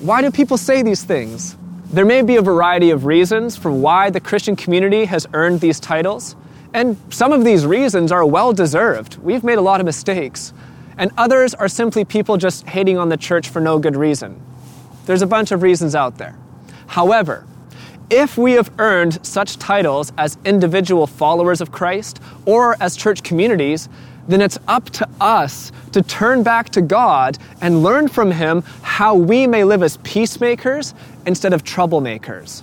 Why 0.00 0.20
do 0.20 0.30
people 0.30 0.58
say 0.58 0.82
these 0.82 1.02
things? 1.04 1.56
There 1.86 2.04
may 2.04 2.20
be 2.20 2.36
a 2.36 2.42
variety 2.42 2.90
of 2.90 3.06
reasons 3.06 3.56
for 3.56 3.70
why 3.70 4.10
the 4.10 4.20
Christian 4.20 4.54
community 4.54 5.06
has 5.06 5.26
earned 5.32 5.60
these 5.60 5.80
titles, 5.80 6.36
and 6.74 6.98
some 7.08 7.32
of 7.32 7.44
these 7.44 7.64
reasons 7.64 8.12
are 8.12 8.26
well 8.26 8.52
deserved. 8.52 9.16
We've 9.16 9.42
made 9.42 9.56
a 9.56 9.62
lot 9.62 9.80
of 9.80 9.86
mistakes. 9.86 10.52
And 10.98 11.10
others 11.16 11.54
are 11.54 11.68
simply 11.68 12.04
people 12.04 12.36
just 12.36 12.66
hating 12.66 12.98
on 12.98 13.08
the 13.08 13.16
church 13.16 13.48
for 13.48 13.60
no 13.60 13.78
good 13.78 13.96
reason. 13.96 14.38
There's 15.06 15.22
a 15.22 15.26
bunch 15.26 15.50
of 15.50 15.62
reasons 15.62 15.94
out 15.94 16.18
there. 16.18 16.36
However, 16.88 17.46
if 18.10 18.36
we 18.36 18.52
have 18.52 18.70
earned 18.78 19.24
such 19.24 19.58
titles 19.58 20.12
as 20.18 20.36
individual 20.44 21.06
followers 21.06 21.62
of 21.62 21.72
Christ 21.72 22.20
or 22.44 22.76
as 22.80 22.96
church 22.96 23.22
communities, 23.22 23.88
then 24.28 24.40
it's 24.40 24.58
up 24.68 24.90
to 24.90 25.08
us 25.20 25.72
to 25.92 26.02
turn 26.02 26.42
back 26.42 26.70
to 26.70 26.82
God 26.82 27.38
and 27.60 27.82
learn 27.82 28.08
from 28.08 28.30
Him 28.30 28.62
how 28.82 29.14
we 29.14 29.46
may 29.46 29.64
live 29.64 29.82
as 29.82 29.96
peacemakers 29.98 30.94
instead 31.26 31.52
of 31.52 31.64
troublemakers. 31.64 32.62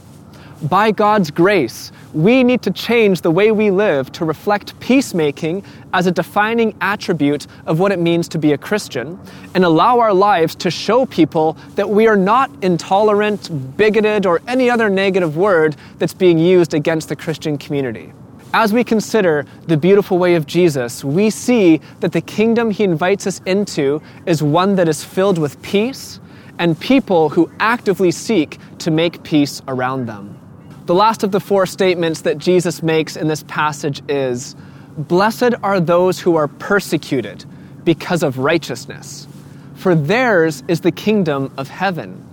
By 0.69 0.91
God's 0.91 1.29
grace, 1.29 1.91
we 2.13 2.41
need 2.41 2.61
to 2.61 2.71
change 2.71 3.19
the 3.19 3.31
way 3.31 3.51
we 3.51 3.69
live 3.69 4.11
to 4.13 4.23
reflect 4.23 4.79
peacemaking 4.79 5.63
as 5.93 6.07
a 6.07 6.11
defining 6.11 6.73
attribute 6.79 7.47
of 7.65 7.79
what 7.79 7.91
it 7.91 7.99
means 7.99 8.29
to 8.29 8.37
be 8.37 8.53
a 8.53 8.57
Christian 8.57 9.19
and 9.55 9.65
allow 9.65 9.99
our 9.99 10.13
lives 10.13 10.55
to 10.55 10.71
show 10.71 11.05
people 11.05 11.57
that 11.75 11.89
we 11.89 12.07
are 12.07 12.15
not 12.15 12.49
intolerant, 12.61 13.75
bigoted, 13.75 14.25
or 14.25 14.41
any 14.47 14.69
other 14.69 14.89
negative 14.89 15.35
word 15.35 15.75
that's 15.97 16.13
being 16.13 16.37
used 16.37 16.73
against 16.73 17.09
the 17.09 17.15
Christian 17.15 17.57
community. 17.57 18.13
As 18.55 18.71
we 18.71 18.83
consider 18.83 19.47
the 19.65 19.77
beautiful 19.77 20.19
way 20.19 20.35
of 20.35 20.45
Jesus, 20.45 21.03
we 21.03 21.31
see 21.31 21.81
that 22.01 22.11
the 22.11 22.21
kingdom 22.21 22.69
he 22.69 22.83
invites 22.83 23.25
us 23.25 23.41
into 23.47 23.99
is 24.27 24.43
one 24.43 24.75
that 24.75 24.87
is 24.87 25.03
filled 25.03 25.39
with 25.39 25.59
peace 25.63 26.19
and 26.59 26.79
people 26.79 27.29
who 27.29 27.49
actively 27.59 28.11
seek 28.11 28.59
to 28.77 28.91
make 28.91 29.23
peace 29.23 29.63
around 29.67 30.05
them. 30.05 30.39
The 30.85 30.93
last 30.93 31.23
of 31.23 31.31
the 31.31 31.39
four 31.39 31.65
statements 31.65 32.21
that 32.21 32.37
Jesus 32.37 32.83
makes 32.83 33.15
in 33.15 33.27
this 33.27 33.43
passage 33.47 34.03
is 34.07 34.55
Blessed 34.97 35.55
are 35.63 35.79
those 35.79 36.19
who 36.19 36.35
are 36.35 36.47
persecuted 36.47 37.45
because 37.83 38.21
of 38.21 38.37
righteousness, 38.37 39.27
for 39.73 39.95
theirs 39.95 40.63
is 40.67 40.81
the 40.81 40.91
kingdom 40.91 41.51
of 41.57 41.69
heaven. 41.69 42.23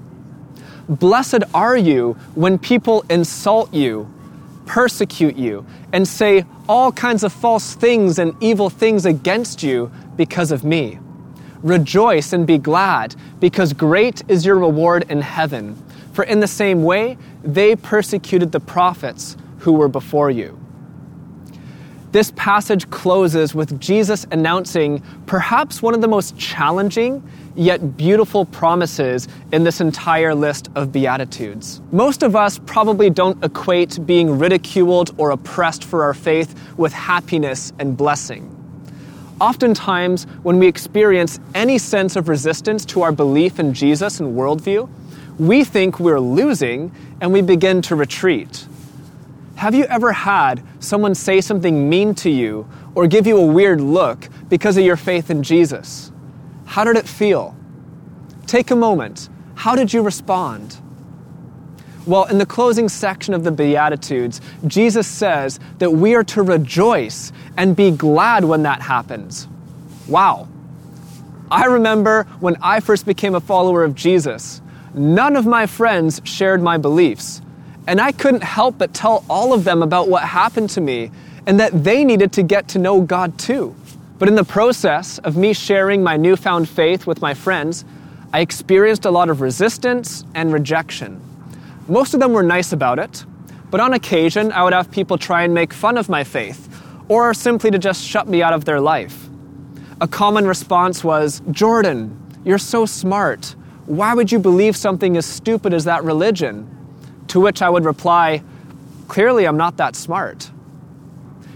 Blessed 0.87 1.45
are 1.55 1.79
you 1.79 2.13
when 2.35 2.59
people 2.59 3.07
insult 3.09 3.73
you 3.73 4.13
persecute 4.71 5.35
you 5.35 5.67
and 5.93 6.07
say 6.07 6.45
all 6.69 6.93
kinds 6.93 7.25
of 7.25 7.33
false 7.33 7.75
things 7.75 8.21
and 8.21 8.37
evil 8.41 8.71
things 8.71 9.05
against 9.05 9.65
you 9.65 9.91
because 10.15 10.53
of 10.53 10.63
me. 10.63 10.97
Rejoice 11.65 12.33
and 12.33 12.47
be 12.47 12.57
glad, 12.57 13.17
because 13.41 13.73
great 13.73 14.23
is 14.29 14.47
your 14.47 14.57
reward 14.57 15.11
in 15.11 15.23
heaven. 15.23 15.75
For 16.13 16.23
in 16.23 16.39
the 16.39 16.47
same 16.47 16.85
way, 16.85 17.19
they 17.43 17.75
persecuted 17.75 18.53
the 18.53 18.61
prophets 18.61 19.37
who 19.59 19.73
were 19.73 19.89
before 19.89 20.31
you. 20.31 20.57
This 22.13 22.33
passage 22.35 22.91
closes 22.91 23.55
with 23.55 23.79
Jesus 23.79 24.27
announcing 24.33 25.01
perhaps 25.27 25.81
one 25.81 25.95
of 25.95 26.01
the 26.01 26.09
most 26.09 26.37
challenging 26.37 27.23
yet 27.55 27.97
beautiful 27.97 28.45
promises 28.47 29.29
in 29.53 29.63
this 29.63 29.81
entire 29.81 30.35
list 30.35 30.71
of 30.75 30.91
Beatitudes. 30.91 31.81
Most 31.93 32.25
of 32.25 32.35
us 32.35 32.59
probably 32.67 33.11
don't 33.11 33.43
equate 33.45 34.05
being 34.07 34.41
ridiculed 34.41 35.15
or 35.19 35.31
oppressed 35.31 35.85
for 35.85 36.03
our 36.03 36.15
faith 36.15 36.59
with 36.77 36.93
happiness 36.93 37.73
and 37.79 37.97
blessing. 37.97 38.57
Oftentimes, 39.41 40.25
when 40.43 40.59
we 40.59 40.67
experience 40.67 41.39
any 41.55 41.79
sense 41.79 42.17
of 42.17 42.29
resistance 42.29 42.85
to 42.87 43.03
our 43.03 43.13
belief 43.13 43.61
in 43.61 43.73
Jesus 43.73 44.19
and 44.19 44.37
worldview, 44.37 44.89
we 45.39 45.63
think 45.63 46.01
we're 46.01 46.21
losing 46.21 46.91
and 47.21 47.33
we 47.33 47.41
begin 47.41 47.81
to 47.83 47.95
retreat. 47.95 48.67
Have 49.61 49.75
you 49.75 49.85
ever 49.85 50.11
had 50.11 50.63
someone 50.79 51.15
say 51.15 51.43
something 51.43 51.91
mean 51.91 52.15
to 52.15 52.31
you 52.31 52.67
or 52.95 53.07
give 53.07 53.27
you 53.27 53.37
a 53.37 53.45
weird 53.45 53.79
look 53.79 54.27
because 54.49 54.79
of 54.79 54.85
your 54.85 54.97
faith 54.97 55.29
in 55.29 55.43
Jesus? 55.43 56.11
How 56.65 56.83
did 56.83 56.97
it 56.97 57.07
feel? 57.07 57.55
Take 58.47 58.71
a 58.71 58.75
moment. 58.75 59.29
How 59.57 59.75
did 59.75 59.93
you 59.93 60.01
respond? 60.01 60.79
Well, 62.07 62.25
in 62.25 62.39
the 62.39 62.47
closing 62.47 62.89
section 62.89 63.35
of 63.35 63.45
the 63.45 63.51
Beatitudes, 63.51 64.41
Jesus 64.67 65.07
says 65.07 65.61
that 65.77 65.91
we 65.91 66.15
are 66.15 66.25
to 66.25 66.43
rejoice 66.43 67.31
and 67.59 67.77
be 67.77 67.91
glad 67.91 68.47
when 68.47 68.63
that 68.63 68.81
happens. 68.81 69.47
Wow. 70.09 70.49
I 71.51 71.67
remember 71.67 72.23
when 72.41 72.57
I 72.63 72.81
first 72.81 73.05
became 73.05 73.35
a 73.35 73.41
follower 73.41 73.85
of 73.85 73.95
Jesus, 73.95 74.63
none 74.95 75.37
of 75.37 75.45
my 75.45 75.67
friends 75.67 76.23
shared 76.25 76.63
my 76.63 76.79
beliefs, 76.79 77.43
and 77.91 78.01
I 78.01 78.13
couldn't 78.13 78.45
help 78.45 78.79
but 78.79 78.95
tell 78.95 79.25
all 79.29 79.53
of 79.53 79.65
them 79.65 79.83
about 79.83 80.09
what 80.09 80.23
happened 80.23 80.71
to 80.71 80.81
me 80.81 81.11
and 81.45 81.59
that 81.59 81.83
they 81.83 82.05
needed 82.05 82.31
to 82.35 82.45
get 82.45 82.69
to 82.69 82.79
know 82.79 83.01
God 83.01 83.37
too. 83.37 83.75
But 84.21 84.29
in 84.29 84.37
the 84.37 84.45
process 84.45 85.19
of 85.19 85.37
me 85.37 85.53
sharing 85.53 86.01
my 86.01 86.17
newfound 86.17 86.69
faith 86.69 87.05
with 87.05 87.21
my 87.21 87.35
friends, 87.35 87.85
I 88.33 88.43
experienced 88.43 89.07
a 89.07 89.11
lot 89.11 89.29
of 89.29 89.41
resistance 89.41 90.25
and 90.37 90.53
rejection. 90.53 91.21
Most 91.89 92.15
of 92.15 92.21
them 92.21 92.33
were 92.33 92.45
nice 92.45 92.73
about 92.73 93.01
it, 93.01 93.25
but 93.73 93.81
on 93.81 93.93
occasion 93.93 94.53
I 94.53 94.63
would 94.63 94.73
have 94.73 94.93
people 94.93 95.19
try 95.19 95.43
and 95.43 95.53
make 95.53 95.73
fun 95.73 95.99
of 95.99 96.09
my 96.09 96.23
faith, 96.23 96.69
or 97.09 97.35
simply 97.35 97.73
to 97.73 97.79
just 97.79 98.07
shut 98.07 98.29
me 98.29 98.41
out 98.41 98.53
of 98.53 98.67
their 98.67 98.81
life. 98.81 99.29
A 100.01 100.07
common 100.07 100.47
response 100.47 101.03
was, 101.03 101.43
Jordan, 101.51 102.17
you're 102.45 102.57
so 102.57 102.87
smart. 102.87 103.57
Why 103.87 104.15
would 104.15 104.31
you 104.31 104.39
believe 104.39 104.77
something 104.77 105.17
as 105.17 105.27
stupid 105.27 105.75
as 105.75 105.87
that 105.87 106.05
religion? 106.05 106.77
To 107.31 107.41
which 107.41 107.63
I 107.63 107.71
would 107.71 107.85
reply, 107.85 108.43
Clearly, 109.11 109.45
I'm 109.45 109.57
not 109.57 109.77
that 109.79 109.97
smart. 109.97 110.51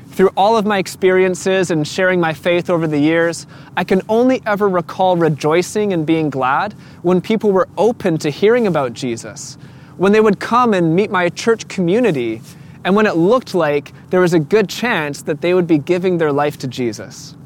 Through 0.08 0.30
all 0.36 0.56
of 0.56 0.66
my 0.66 0.78
experiences 0.78 1.70
and 1.70 1.86
sharing 1.86 2.20
my 2.20 2.32
faith 2.32 2.68
over 2.68 2.88
the 2.88 2.98
years, 2.98 3.46
I 3.76 3.84
can 3.84 4.02
only 4.08 4.42
ever 4.44 4.68
recall 4.68 5.16
rejoicing 5.16 5.92
and 5.92 6.04
being 6.04 6.30
glad 6.30 6.72
when 7.02 7.20
people 7.20 7.52
were 7.52 7.68
open 7.76 8.18
to 8.18 8.30
hearing 8.30 8.66
about 8.66 8.92
Jesus, 8.92 9.56
when 9.96 10.10
they 10.10 10.20
would 10.20 10.40
come 10.40 10.74
and 10.74 10.96
meet 10.96 11.12
my 11.12 11.28
church 11.28 11.68
community, 11.68 12.40
and 12.84 12.96
when 12.96 13.06
it 13.06 13.16
looked 13.16 13.54
like 13.54 13.92
there 14.10 14.20
was 14.20 14.34
a 14.34 14.40
good 14.40 14.68
chance 14.68 15.22
that 15.22 15.40
they 15.40 15.54
would 15.54 15.66
be 15.68 15.78
giving 15.78 16.18
their 16.18 16.32
life 16.32 16.58
to 16.58 16.68
Jesus. 16.68 17.36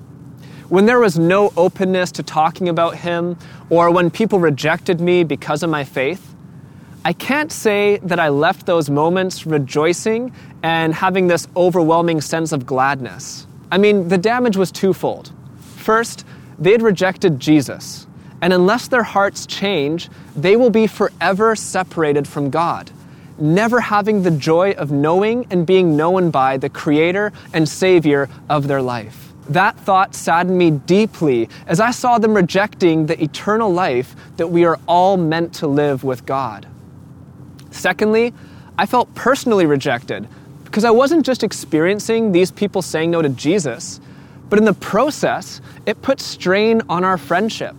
When 0.69 0.87
there 0.87 1.01
was 1.01 1.19
no 1.19 1.53
openness 1.57 2.13
to 2.13 2.23
talking 2.23 2.69
about 2.69 2.97
Him, 2.97 3.39
or 3.69 3.91
when 3.91 4.11
people 4.11 4.39
rejected 4.39 5.01
me 5.01 5.25
because 5.25 5.63
of 5.63 5.69
my 5.69 5.85
faith, 5.85 6.35
I 7.09 7.15
can't 7.15 7.51
say 7.51 7.97
that 8.03 8.21
I 8.21 8.29
left 8.29 8.67
those 8.67 8.91
moments 8.91 9.47
rejoicing 9.47 10.31
and 10.63 10.95
having 10.95 11.27
this 11.27 11.49
overwhelming 11.57 12.21
sense 12.21 12.53
of 12.53 12.67
gladness. 12.67 13.47
I 13.73 13.79
mean, 13.79 14.09
the 14.09 14.19
damage 14.19 14.59
was 14.59 14.71
twofold. 14.71 15.33
First, 15.77 16.27
they 16.59 16.73
had 16.73 16.83
rejected 16.83 17.41
Jesus, 17.41 18.07
and 18.43 18.53
unless 18.53 18.89
their 18.89 19.05
hearts 19.05 19.47
change, 19.47 20.11
they 20.37 20.55
will 20.55 20.69
be 20.69 20.87
forever 20.87 21.57
separated 21.57 22.29
from 22.29 22.51
God, 22.51 22.91
never 23.39 23.81
having 23.81 24.23
the 24.23 24.31
joy 24.31 24.73
of 24.73 24.91
knowing 24.91 25.47
and 25.49 25.67
being 25.67 25.97
known 25.97 26.31
by 26.31 26.59
the 26.59 26.69
Creator 26.69 27.33
and 27.55 27.67
Savior 27.67 28.29
of 28.51 28.69
their 28.69 28.83
life. 28.83 29.33
That 29.49 29.81
thought 29.81 30.15
saddened 30.15 30.59
me 30.59 30.73
deeply 30.73 31.49
as 31.67 31.81
I 31.81 31.91
saw 31.91 32.19
them 32.19 32.35
rejecting 32.35 33.07
the 33.07 33.19
eternal 33.25 33.73
life 33.73 34.15
that 34.37 34.49
we 34.49 34.67
are 34.67 34.79
all 34.87 35.17
meant 35.17 35.55
to 35.55 35.67
live 35.67 36.05
with 36.05 36.27
God. 36.27 36.67
Secondly, 37.71 38.33
I 38.79 38.87
felt 38.87 39.15
personally 39.15 39.67
rejected 39.67 40.29
because 40.65 40.85
I 40.85 40.91
wasn't 40.91 41.25
just 41.25 41.43
experiencing 41.43 42.33
these 42.33 42.51
people 42.51 42.83
saying 42.83 43.11
no 43.11 43.23
to 43.23 43.29
Jesus, 43.29 44.01
but 44.49 44.59
in 44.59 44.65
the 44.65 44.75
process, 44.75 45.61
it 45.87 46.01
put 46.03 46.21
strain 46.21 46.83
on 46.89 47.05
our 47.05 47.19
friendship, 47.19 47.75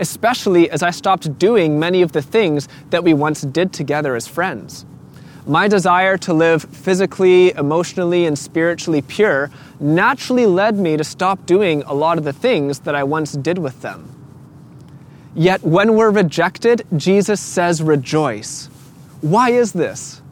especially 0.00 0.70
as 0.70 0.82
I 0.82 0.90
stopped 0.90 1.38
doing 1.38 1.78
many 1.78 2.02
of 2.02 2.12
the 2.12 2.22
things 2.22 2.68
that 2.90 3.04
we 3.04 3.14
once 3.14 3.42
did 3.42 3.72
together 3.72 4.16
as 4.16 4.26
friends. 4.26 4.86
My 5.46 5.68
desire 5.68 6.16
to 6.18 6.32
live 6.32 6.62
physically, 6.62 7.52
emotionally, 7.52 8.24
and 8.24 8.38
spiritually 8.38 9.02
pure 9.02 9.50
naturally 9.78 10.46
led 10.46 10.78
me 10.78 10.96
to 10.96 11.04
stop 11.04 11.44
doing 11.44 11.82
a 11.82 11.92
lot 11.92 12.16
of 12.16 12.24
the 12.24 12.32
things 12.32 12.80
that 12.80 12.94
I 12.94 13.04
once 13.04 13.32
did 13.32 13.58
with 13.58 13.82
them. 13.82 14.10
Yet 15.34 15.62
when 15.62 15.96
we're 15.96 16.10
rejected, 16.10 16.86
Jesus 16.96 17.40
says, 17.40 17.82
rejoice. 17.82 18.70
Why 19.24 19.50
is 19.50 19.72
this? 19.72 20.22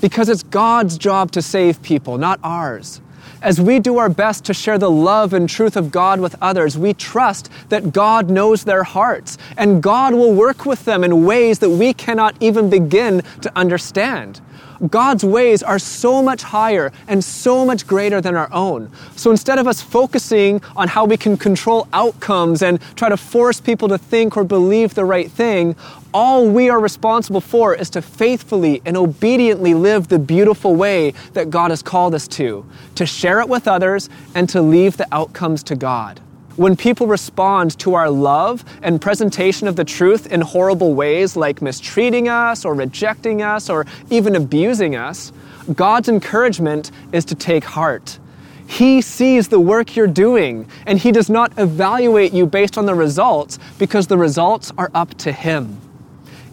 because 0.00 0.28
it's 0.28 0.42
God's 0.42 0.98
job 0.98 1.30
to 1.32 1.42
save 1.42 1.82
people, 1.82 2.18
not 2.18 2.38
ours. 2.42 3.00
As 3.40 3.60
we 3.60 3.78
do 3.78 3.98
our 3.98 4.08
best 4.08 4.44
to 4.46 4.54
share 4.54 4.78
the 4.78 4.90
love 4.90 5.32
and 5.32 5.48
truth 5.48 5.76
of 5.76 5.92
God 5.92 6.20
with 6.20 6.34
others, 6.40 6.76
we 6.76 6.92
trust 6.92 7.50
that 7.68 7.92
God 7.92 8.30
knows 8.30 8.64
their 8.64 8.82
hearts 8.82 9.38
and 9.56 9.82
God 9.82 10.14
will 10.14 10.32
work 10.32 10.66
with 10.66 10.84
them 10.84 11.04
in 11.04 11.24
ways 11.24 11.60
that 11.60 11.70
we 11.70 11.92
cannot 11.92 12.36
even 12.40 12.68
begin 12.68 13.22
to 13.42 13.56
understand. 13.56 14.40
God's 14.86 15.24
ways 15.24 15.62
are 15.62 15.78
so 15.78 16.22
much 16.22 16.42
higher 16.42 16.92
and 17.08 17.22
so 17.24 17.64
much 17.64 17.86
greater 17.86 18.20
than 18.20 18.36
our 18.36 18.48
own. 18.52 18.90
So 19.16 19.30
instead 19.30 19.58
of 19.58 19.66
us 19.66 19.82
focusing 19.82 20.60
on 20.76 20.88
how 20.88 21.04
we 21.04 21.16
can 21.16 21.36
control 21.36 21.88
outcomes 21.92 22.62
and 22.62 22.80
try 22.94 23.08
to 23.08 23.16
force 23.16 23.60
people 23.60 23.88
to 23.88 23.98
think 23.98 24.36
or 24.36 24.44
believe 24.44 24.94
the 24.94 25.04
right 25.04 25.30
thing, 25.30 25.74
all 26.14 26.48
we 26.48 26.70
are 26.70 26.80
responsible 26.80 27.40
for 27.40 27.74
is 27.74 27.90
to 27.90 28.02
faithfully 28.02 28.80
and 28.84 28.96
obediently 28.96 29.74
live 29.74 30.08
the 30.08 30.18
beautiful 30.18 30.74
way 30.74 31.12
that 31.32 31.50
God 31.50 31.70
has 31.70 31.82
called 31.82 32.14
us 32.14 32.28
to, 32.28 32.64
to 32.94 33.04
share 33.04 33.40
it 33.40 33.48
with 33.48 33.68
others 33.68 34.08
and 34.34 34.48
to 34.50 34.62
leave 34.62 34.96
the 34.96 35.06
outcomes 35.12 35.62
to 35.64 35.76
God. 35.76 36.20
When 36.58 36.74
people 36.74 37.06
respond 37.06 37.78
to 37.78 37.94
our 37.94 38.10
love 38.10 38.64
and 38.82 39.00
presentation 39.00 39.68
of 39.68 39.76
the 39.76 39.84
truth 39.84 40.26
in 40.26 40.40
horrible 40.40 40.92
ways, 40.92 41.36
like 41.36 41.62
mistreating 41.62 42.28
us 42.28 42.64
or 42.64 42.74
rejecting 42.74 43.42
us 43.42 43.70
or 43.70 43.86
even 44.10 44.34
abusing 44.34 44.96
us, 44.96 45.32
God's 45.72 46.08
encouragement 46.08 46.90
is 47.12 47.24
to 47.26 47.36
take 47.36 47.62
heart. 47.62 48.18
He 48.66 49.00
sees 49.02 49.46
the 49.46 49.60
work 49.60 49.94
you're 49.94 50.08
doing, 50.08 50.68
and 50.84 50.98
He 50.98 51.12
does 51.12 51.30
not 51.30 51.56
evaluate 51.58 52.32
you 52.32 52.44
based 52.44 52.76
on 52.76 52.86
the 52.86 52.94
results 52.96 53.60
because 53.78 54.08
the 54.08 54.18
results 54.18 54.72
are 54.76 54.90
up 54.96 55.14
to 55.18 55.30
Him. 55.30 55.80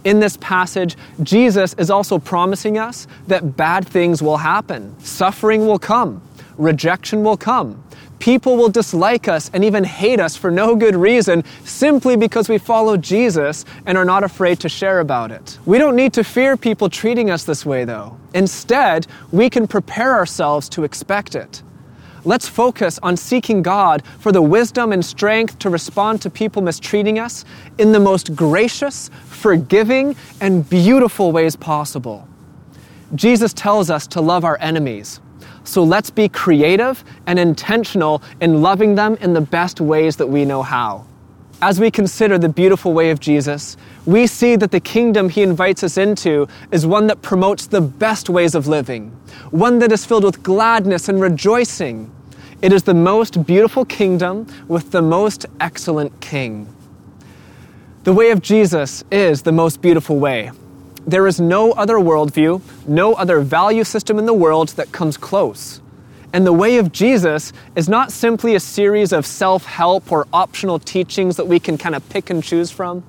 In 0.04 0.20
this 0.20 0.38
passage, 0.38 0.98
Jesus 1.24 1.74
is 1.80 1.90
also 1.90 2.20
promising 2.20 2.78
us 2.78 3.08
that 3.26 3.58
bad 3.58 3.88
things 3.88 4.22
will 4.22 4.38
happen, 4.38 4.96
suffering 5.00 5.66
will 5.66 5.80
come, 5.80 6.22
rejection 6.60 7.24
will 7.24 7.38
come. 7.38 7.84
People 8.20 8.58
will 8.58 8.70
dislike 8.70 9.28
us 9.28 9.52
and 9.54 9.64
even 9.64 9.84
hate 9.84 10.20
us 10.20 10.36
for 10.36 10.50
no 10.50 10.76
good 10.76 10.96
reason 10.96 11.44
simply 11.64 12.16
because 12.16 12.50
we 12.50 12.58
follow 12.58 12.98
Jesus 12.98 13.66
and 13.86 13.98
are 13.98 14.06
not 14.06 14.24
afraid 14.24 14.60
to 14.62 14.70
share 14.70 15.00
about 15.00 15.32
it. 15.32 15.60
We 15.66 15.78
don't 15.78 15.96
need 15.96 16.14
to 16.14 16.24
fear 16.24 16.58
people 16.58 16.90
treating 16.90 17.30
us 17.30 17.44
this 17.44 17.66
way, 17.66 17.86
though. 17.86 18.18
Instead, 18.34 19.08
we 19.32 19.50
can 19.50 19.68
prepare 19.68 20.14
ourselves 20.14 20.70
to 20.70 20.84
expect 20.84 21.36
it. 21.36 21.62
Let's 22.24 22.48
focus 22.48 23.00
on 23.04 23.18
seeking 23.18 23.62
God 23.62 24.02
for 24.20 24.32
the 24.32 24.42
wisdom 24.42 24.92
and 24.92 25.06
strength 25.06 25.60
to 25.60 25.70
respond 25.70 26.24
to 26.24 26.32
people 26.32 26.64
mistreating 26.64 27.20
us 27.20 27.46
in 27.78 27.92
the 27.92 28.00
most 28.00 28.36
gracious, 28.36 29.12
forgiving, 29.26 30.16
and 30.42 30.68
beautiful 30.68 31.32
ways 31.32 31.56
possible. 31.56 32.28
Jesus 33.14 33.54
tells 33.54 33.92
us 33.92 34.08
to 34.08 34.22
love 34.22 34.44
our 34.44 34.58
enemies. 34.60 35.20
So 35.66 35.84
let's 35.84 36.10
be 36.10 36.30
creative 36.30 37.04
and 37.28 37.38
intentional 37.38 38.22
in 38.40 38.62
loving 38.62 38.96
them 38.96 39.16
in 39.16 39.34
the 39.34 39.42
best 39.42 39.82
ways 39.82 40.16
that 40.18 40.28
we 40.28 40.46
know 40.46 40.62
how. 40.62 41.06
As 41.62 41.80
we 41.80 41.90
consider 41.90 42.38
the 42.38 42.50
beautiful 42.50 42.94
way 42.94 43.10
of 43.10 43.20
Jesus, 43.20 43.76
we 44.06 44.28
see 44.28 44.56
that 44.58 44.72
the 44.72 44.80
kingdom 44.80 45.30
he 45.30 45.42
invites 45.42 45.84
us 45.84 45.98
into 45.98 46.48
is 46.72 46.86
one 46.86 47.08
that 47.08 47.22
promotes 47.22 47.66
the 47.66 47.82
best 47.82 48.30
ways 48.30 48.54
of 48.54 48.68
living, 48.68 49.10
one 49.50 49.80
that 49.80 49.92
is 49.92 50.06
filled 50.06 50.24
with 50.24 50.44
gladness 50.44 51.10
and 51.10 51.20
rejoicing. 51.20 52.12
It 52.62 52.72
is 52.72 52.84
the 52.84 52.94
most 52.94 53.46
beautiful 53.46 53.86
kingdom 53.86 54.48
with 54.68 54.92
the 54.92 55.02
most 55.02 55.46
excellent 55.60 56.22
king. 56.22 56.74
The 58.04 58.14
way 58.14 58.30
of 58.30 58.42
Jesus 58.42 59.04
is 59.12 59.42
the 59.42 59.52
most 59.52 59.82
beautiful 59.82 60.20
way. 60.20 60.52
There 61.08 61.28
is 61.28 61.40
no 61.40 61.72
other 61.74 61.96
worldview, 61.96 62.62
no 62.88 63.14
other 63.14 63.40
value 63.40 63.84
system 63.84 64.18
in 64.18 64.26
the 64.26 64.34
world 64.34 64.70
that 64.70 64.92
comes 64.92 65.18
close. 65.18 65.82
And 66.34 66.46
the 66.46 66.54
way 66.54 66.78
of 66.78 66.92
Jesus 66.92 67.54
is 67.76 67.88
not 67.88 68.12
simply 68.12 68.56
a 68.56 68.60
series 68.60 69.14
of 69.14 69.26
self 69.26 69.66
help 69.66 70.12
or 70.12 70.28
optional 70.34 70.80
teachings 70.80 71.38
that 71.38 71.48
we 71.48 71.60
can 71.60 71.78
kind 71.78 71.96
of 71.96 72.08
pick 72.10 72.30
and 72.30 72.44
choose 72.44 72.72
from. 72.72 73.02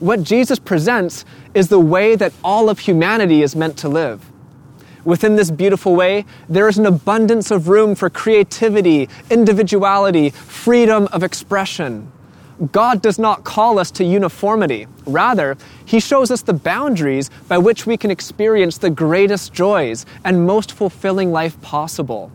What 0.00 0.22
Jesus 0.22 0.58
presents 0.58 1.24
is 1.54 1.68
the 1.68 1.80
way 1.80 2.16
that 2.16 2.32
all 2.42 2.68
of 2.68 2.80
humanity 2.80 3.42
is 3.42 3.56
meant 3.56 3.76
to 3.78 3.88
live. 3.88 4.24
Within 5.04 5.36
this 5.36 5.50
beautiful 5.50 5.94
way, 5.94 6.24
there 6.48 6.68
is 6.68 6.76
an 6.76 6.86
abundance 6.86 7.50
of 7.50 7.68
room 7.68 7.94
for 7.94 8.10
creativity, 8.10 9.08
individuality, 9.30 10.30
freedom 10.30 11.08
of 11.12 11.22
expression. 11.22 12.12
God 12.72 13.02
does 13.02 13.18
not 13.18 13.44
call 13.44 13.78
us 13.78 13.90
to 13.92 14.04
uniformity. 14.04 14.86
Rather, 15.06 15.56
He 15.84 16.00
shows 16.00 16.30
us 16.30 16.42
the 16.42 16.52
boundaries 16.52 17.30
by 17.46 17.58
which 17.58 17.86
we 17.86 17.96
can 17.96 18.10
experience 18.10 18.78
the 18.78 18.90
greatest 18.90 19.52
joys 19.52 20.04
and 20.24 20.46
most 20.46 20.72
fulfilling 20.72 21.30
life 21.30 21.60
possible. 21.62 22.32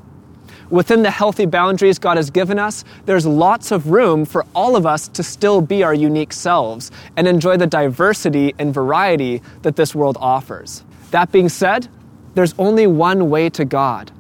Within 0.70 1.04
the 1.04 1.12
healthy 1.12 1.46
boundaries 1.46 2.00
God 2.00 2.18
has 2.18 2.30
given 2.30 2.58
us, 2.58 2.86
there's 3.06 3.26
lots 3.26 3.72
of 3.72 3.92
room 3.92 4.26
for 4.26 4.46
all 4.56 4.76
of 4.76 4.86
us 4.86 5.08
to 5.10 5.22
still 5.22 5.62
be 5.62 5.84
our 5.84 5.94
unique 5.94 6.34
selves 6.34 6.90
and 7.18 7.28
enjoy 7.28 7.58
the 7.58 7.68
diversity 7.68 8.56
and 8.58 8.74
variety 8.74 9.42
that 9.62 9.76
this 9.76 9.94
world 9.94 10.18
offers. 10.20 10.84
That 11.12 11.32
being 11.32 11.50
said, 11.50 11.90
there's 12.34 12.56
only 12.58 12.88
one 12.88 13.30
way 13.30 13.50
to 13.52 13.66
God. 13.66 14.12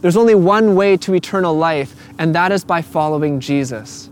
There's 0.00 0.16
only 0.16 0.34
one 0.34 0.74
way 0.74 0.96
to 0.96 1.14
eternal 1.14 1.54
life, 1.54 1.94
and 2.18 2.34
that 2.34 2.50
is 2.50 2.64
by 2.64 2.82
following 2.82 3.38
Jesus. 3.38 4.10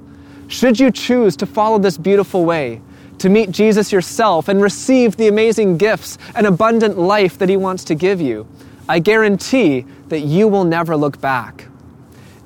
Should 0.49 0.81
you 0.81 0.91
choose 0.91 1.37
to 1.37 1.47
follow 1.47 1.79
this 1.79 1.99
beautiful 1.99 2.47
way, 2.47 2.81
to 3.19 3.29
meet 3.29 3.51
Jesus 3.51 3.93
yourself 3.93 4.49
and 4.49 4.63
receive 4.63 5.17
the 5.17 5.29
amazing 5.29 5.77
gifts 5.77 6.17
and 6.35 6.47
abundant 6.47 6.99
life 6.99 7.37
that 7.39 7.51
He 7.51 7.57
wants 7.57 7.85
to 7.85 7.95
give 7.95 8.21
you, 8.21 8.47
I 8.89 8.99
guarantee 8.99 9.85
that 10.09 10.21
you 10.21 10.49
will 10.49 10.65
never 10.65 10.97
look 10.97 11.21
back. 11.21 11.67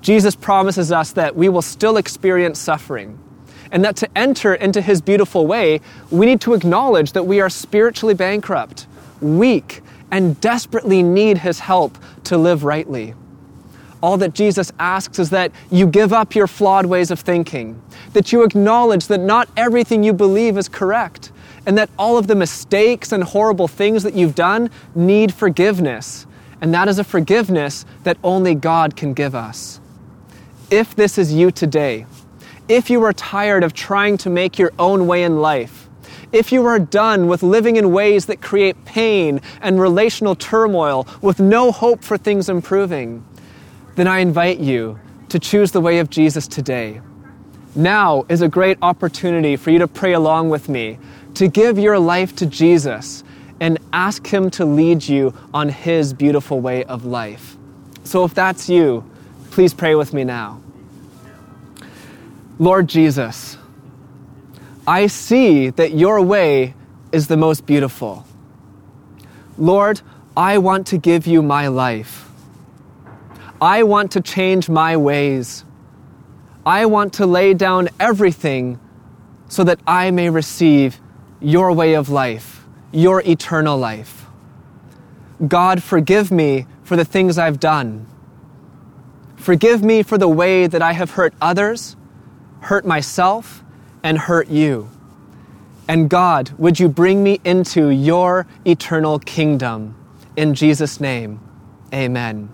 Jesus 0.01 0.35
promises 0.35 0.91
us 0.91 1.13
that 1.13 1.37
we 1.37 1.49
will 1.49 1.63
still 1.63 1.97
experience 1.97 2.59
suffering, 2.59 3.17
and 3.71 3.85
that 3.85 3.95
to 3.97 4.19
enter 4.19 4.55
into 4.55 4.81
His 4.81 5.01
beautiful 5.01 5.47
way, 5.47 5.81
we 6.11 6.27
need 6.27 6.41
to 6.41 6.55
acknowledge 6.55 7.13
that 7.13 7.25
we 7.25 7.41
are 7.41 7.49
spiritually 7.49 8.15
bankrupt, 8.15 8.89
weak, 9.21 9.81
and 10.11 10.41
desperately 10.41 11.05
need 11.05 11.39
His 11.39 11.61
help 11.61 11.97
to 12.25 12.37
live 12.37 12.65
rightly. 12.65 13.15
All 14.03 14.17
that 14.17 14.35
Jesus 14.35 14.73
asks 14.81 15.19
is 15.19 15.31
that 15.31 15.53
you 15.71 15.87
give 15.87 16.13
up 16.13 16.35
your 16.35 16.49
flawed 16.49 16.87
ways 16.87 17.11
of 17.11 17.21
thinking, 17.21 17.81
that 18.15 18.33
you 18.33 18.43
acknowledge 18.43 19.07
that 19.07 19.21
not 19.21 19.49
everything 19.57 20.03
you 20.03 20.13
believe 20.13 20.59
is 20.59 20.69
correct, 20.69 21.31
and 21.67 21.79
that 21.79 21.89
all 21.99 22.19
of 22.19 22.27
the 22.27 22.35
mistakes 22.35 23.13
and 23.13 23.23
horrible 23.23 23.69
things 23.69 24.03
that 24.03 24.15
you've 24.15 24.35
done 24.35 24.71
need 24.97 25.33
forgiveness. 25.33 26.27
And 26.61 26.75
that 26.75 26.89
is 26.89 26.99
a 26.99 27.05
forgiveness 27.05 27.85
that 28.03 28.19
only 28.25 28.55
God 28.55 28.97
can 28.97 29.15
give 29.15 29.35
us. 29.35 29.81
If 30.71 30.97
this 30.97 31.19
is 31.19 31.33
you 31.33 31.51
today, 31.51 32.07
if 32.69 32.91
you 32.91 33.03
are 33.05 33.13
tired 33.13 33.63
of 33.63 33.75
trying 33.75 34.17
to 34.19 34.31
make 34.31 34.59
your 34.59 34.73
own 34.79 35.07
way 35.07 35.23
in 35.23 35.41
life, 35.41 35.89
if 36.33 36.51
you 36.51 36.65
are 36.65 36.79
done 36.79 37.29
with 37.29 37.43
living 37.43 37.77
in 37.77 37.93
ways 37.93 38.27
that 38.27 38.41
create 38.41 38.85
pain 38.85 39.41
and 39.61 39.81
relational 39.81 40.35
turmoil 40.35 41.07
with 41.21 41.39
no 41.39 41.71
hope 41.71 42.03
for 42.03 42.17
things 42.17 42.49
improving, 42.49 43.23
then 43.95 44.09
I 44.09 44.19
invite 44.19 44.59
you 44.59 44.99
to 45.29 45.39
choose 45.39 45.73
the 45.73 45.81
way 45.81 45.99
of 45.99 46.11
Jesus 46.11 46.47
today. 46.47 47.01
Now 47.75 48.25
is 48.29 48.43
a 48.43 48.49
great 48.49 48.79
opportunity 48.83 49.57
for 49.57 49.71
you 49.71 49.79
to 49.79 49.89
pray 49.89 50.13
along 50.13 50.51
with 50.51 50.69
me, 50.69 50.99
to 51.35 51.49
give 51.49 51.79
your 51.79 51.99
life 51.99 52.37
to 52.37 52.47
Jesus 52.47 53.25
and 53.61 53.79
ask 53.93 54.27
Him 54.27 54.51
to 54.51 54.65
lead 54.65 55.09
you 55.09 55.35
on 55.55 55.69
His 55.69 56.13
beautiful 56.13 56.61
way 56.61 56.85
of 56.85 57.05
life. 57.05 57.57
So 58.05 58.25
if 58.25 58.35
that's 58.35 58.69
you, 58.69 59.09
please 59.51 59.73
pray 59.73 59.95
with 59.95 60.13
me 60.13 60.25
now. 60.25 60.61
Lord 62.59 62.89
Jesus, 62.89 63.57
I 64.87 65.07
see 65.07 65.71
that 65.71 65.95
your 65.95 66.21
way 66.21 66.75
is 67.13 67.29
the 67.29 67.37
most 67.37 67.67
beautiful. 67.67 68.27
Lord, 69.57 70.01
I 70.37 70.59
want 70.59 70.87
to 70.89 70.99
give 70.99 71.27
you 71.27 71.43
my 71.43 71.69
life. 71.69 72.29
I 73.63 73.85
want 73.85 74.11
to 74.13 74.21
change 74.21 74.69
my 74.69 74.97
ways. 74.97 75.65
I 76.67 76.87
want 76.87 77.13
to 77.15 77.27
lay 77.27 77.55
down 77.55 77.91
everything 78.01 78.81
so 79.47 79.63
that 79.63 79.79
I 79.87 80.11
may 80.11 80.31
receive 80.31 81.01
your 81.41 81.73
way 81.73 81.95
of 81.95 82.09
life, 82.09 82.67
your 82.91 83.23
eternal 83.25 83.79
life. 83.79 84.27
God, 85.47 85.81
forgive 85.81 86.33
me 86.33 86.67
for 86.83 86.97
the 86.97 87.05
things 87.05 87.39
I've 87.39 87.61
done. 87.61 88.09
Forgive 89.37 89.85
me 89.85 90.03
for 90.03 90.19
the 90.19 90.29
way 90.29 90.67
that 90.67 90.83
I 90.83 90.93
have 90.95 91.13
hurt 91.13 91.33
others, 91.41 91.95
hurt 92.63 92.85
myself, 92.85 93.63
and 94.03 94.19
hurt 94.19 94.49
you. 94.49 94.91
And 95.87 96.11
God, 96.11 96.51
would 96.59 96.81
you 96.81 96.89
bring 96.89 97.23
me 97.23 97.41
into 97.45 97.91
your 97.91 98.45
eternal 98.65 99.21
kingdom? 99.21 99.95
In 100.37 100.53
Jesus' 100.53 100.99
name, 100.99 101.39
amen. 101.95 102.51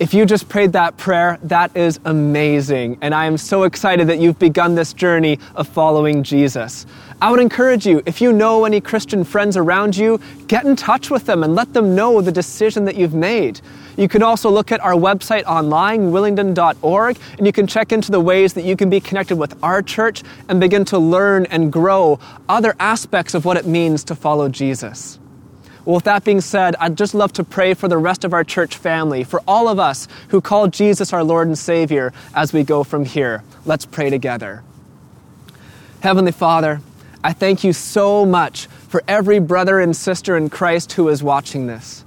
If 0.00 0.12
you 0.12 0.26
just 0.26 0.48
prayed 0.48 0.72
that 0.72 0.96
prayer, 0.96 1.38
that 1.44 1.76
is 1.76 2.00
amazing. 2.04 2.98
And 3.00 3.14
I 3.14 3.26
am 3.26 3.38
so 3.38 3.62
excited 3.62 4.08
that 4.08 4.18
you've 4.18 4.40
begun 4.40 4.74
this 4.74 4.92
journey 4.92 5.38
of 5.54 5.68
following 5.68 6.24
Jesus. 6.24 6.84
I 7.22 7.30
would 7.30 7.38
encourage 7.38 7.86
you, 7.86 8.02
if 8.04 8.20
you 8.20 8.32
know 8.32 8.64
any 8.64 8.80
Christian 8.80 9.22
friends 9.22 9.56
around 9.56 9.96
you, 9.96 10.20
get 10.48 10.64
in 10.64 10.74
touch 10.74 11.10
with 11.10 11.26
them 11.26 11.44
and 11.44 11.54
let 11.54 11.74
them 11.74 11.94
know 11.94 12.20
the 12.20 12.32
decision 12.32 12.86
that 12.86 12.96
you've 12.96 13.14
made. 13.14 13.60
You 13.96 14.08
can 14.08 14.20
also 14.24 14.50
look 14.50 14.72
at 14.72 14.80
our 14.80 14.94
website 14.94 15.44
online, 15.44 16.10
willingdon.org, 16.10 17.16
and 17.38 17.46
you 17.46 17.52
can 17.52 17.68
check 17.68 17.92
into 17.92 18.10
the 18.10 18.20
ways 18.20 18.54
that 18.54 18.64
you 18.64 18.74
can 18.74 18.90
be 18.90 18.98
connected 18.98 19.36
with 19.36 19.56
our 19.62 19.80
church 19.80 20.24
and 20.48 20.58
begin 20.58 20.84
to 20.86 20.98
learn 20.98 21.46
and 21.46 21.72
grow 21.72 22.18
other 22.48 22.74
aspects 22.80 23.32
of 23.32 23.44
what 23.44 23.56
it 23.56 23.64
means 23.64 24.02
to 24.04 24.16
follow 24.16 24.48
Jesus. 24.48 25.20
Well, 25.84 25.96
with 25.96 26.04
that 26.04 26.24
being 26.24 26.40
said, 26.40 26.76
I'd 26.76 26.96
just 26.96 27.14
love 27.14 27.34
to 27.34 27.44
pray 27.44 27.74
for 27.74 27.88
the 27.88 27.98
rest 27.98 28.24
of 28.24 28.32
our 28.32 28.42
church 28.44 28.76
family, 28.76 29.22
for 29.22 29.42
all 29.46 29.68
of 29.68 29.78
us 29.78 30.08
who 30.28 30.40
call 30.40 30.68
Jesus 30.68 31.12
our 31.12 31.22
Lord 31.22 31.46
and 31.46 31.58
Savior 31.58 32.12
as 32.34 32.54
we 32.54 32.64
go 32.64 32.84
from 32.84 33.04
here. 33.04 33.42
Let's 33.66 33.84
pray 33.84 34.08
together. 34.08 34.62
Heavenly 36.00 36.32
Father, 36.32 36.80
I 37.22 37.34
thank 37.34 37.64
you 37.64 37.74
so 37.74 38.24
much 38.24 38.66
for 38.88 39.02
every 39.06 39.38
brother 39.38 39.78
and 39.78 39.94
sister 39.94 40.36
in 40.36 40.48
Christ 40.48 40.92
who 40.92 41.08
is 41.10 41.22
watching 41.22 41.66
this. 41.66 42.04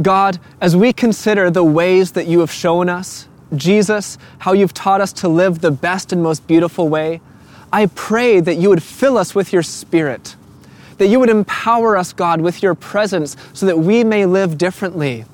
God, 0.00 0.38
as 0.60 0.74
we 0.74 0.92
consider 0.92 1.50
the 1.50 1.64
ways 1.64 2.12
that 2.12 2.26
you 2.26 2.40
have 2.40 2.50
shown 2.50 2.88
us, 2.88 3.28
Jesus, 3.54 4.16
how 4.38 4.52
you've 4.52 4.72
taught 4.74 5.00
us 5.00 5.12
to 5.14 5.28
live 5.28 5.60
the 5.60 5.70
best 5.70 6.12
and 6.12 6.22
most 6.22 6.46
beautiful 6.46 6.88
way, 6.88 7.20
I 7.70 7.86
pray 7.86 8.40
that 8.40 8.56
you 8.56 8.70
would 8.70 8.82
fill 8.82 9.18
us 9.18 9.34
with 9.34 9.52
your 9.52 9.62
Spirit 9.62 10.36
that 11.00 11.08
you 11.08 11.18
would 11.18 11.30
empower 11.30 11.96
us, 11.96 12.12
God, 12.12 12.42
with 12.42 12.62
your 12.62 12.74
presence 12.74 13.34
so 13.54 13.64
that 13.64 13.78
we 13.78 14.04
may 14.04 14.26
live 14.26 14.58
differently, 14.58 15.24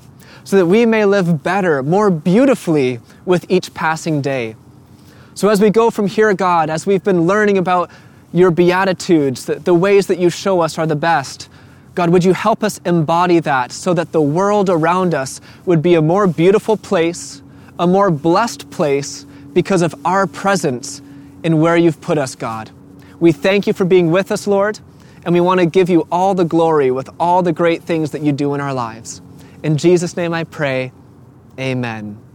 so 0.45 0.55
that 0.55 0.67
we 0.67 0.87
may 0.87 1.05
live 1.05 1.43
better, 1.43 1.83
more 1.83 2.09
beautifully 2.09 3.01
with 3.25 3.45
each 3.49 3.75
passing 3.75 4.23
day. 4.23 4.55
So 5.35 5.49
as 5.49 5.61
we 5.61 5.71
go 5.71 5.91
from 5.91 6.07
here, 6.07 6.33
God, 6.35 6.71
as 6.71 6.87
we've 6.87 7.03
been 7.03 7.23
learning 7.23 7.59
about 7.59 7.91
your 8.33 8.53
beatitudes, 8.53 9.47
the, 9.47 9.57
the 9.57 9.75
ways 9.75 10.07
that 10.07 10.21
you 10.21 10.31
show 10.31 10.61
us 10.61 10.79
are 10.79 10.87
the 10.87 10.95
best, 10.95 11.49
God, 11.97 12.11
would 12.11 12.23
you 12.23 12.33
help 12.33 12.63
us 12.63 12.79
embody 12.85 13.41
that 13.41 13.73
so 13.73 13.93
that 13.93 14.13
the 14.13 14.23
world 14.23 14.71
around 14.71 15.15
us 15.15 15.41
would 15.65 15.83
be 15.83 15.95
a 15.95 16.01
more 16.01 16.29
beautiful 16.29 16.77
place, 16.77 17.43
a 17.77 17.89
more 17.89 18.13
blessed 18.13 18.71
place 18.71 19.27
because 19.53 19.83
of 19.83 19.97
our 20.07 20.29
presence 20.29 21.03
in 21.43 21.59
where 21.59 21.77
you've 21.77 22.01
put 22.01 22.19
us, 22.19 22.37
God. 22.37 22.71
We 23.19 23.33
thank 23.33 23.67
you 23.67 23.73
for 23.73 23.85
being 23.85 24.13
with 24.13 24.31
us, 24.31 24.47
Lord, 24.47 24.79
and 25.27 25.35
we 25.35 25.41
want 25.41 25.59
to 25.59 25.67
give 25.67 25.91
you 25.91 26.07
all 26.11 26.35
the 26.35 26.45
glory 26.45 26.93
with 26.93 27.11
all 27.19 27.43
the 27.43 27.53
great 27.53 27.83
things 27.83 28.13
that 28.13 28.23
you 28.23 28.31
do 28.31 28.55
in 28.55 28.61
our 28.61 28.73
lives. 28.73 29.21
In 29.65 29.77
Jesus' 29.77 30.17
name 30.17 30.33
I 30.33 30.45
pray, 30.45 30.93
amen. 31.59 32.26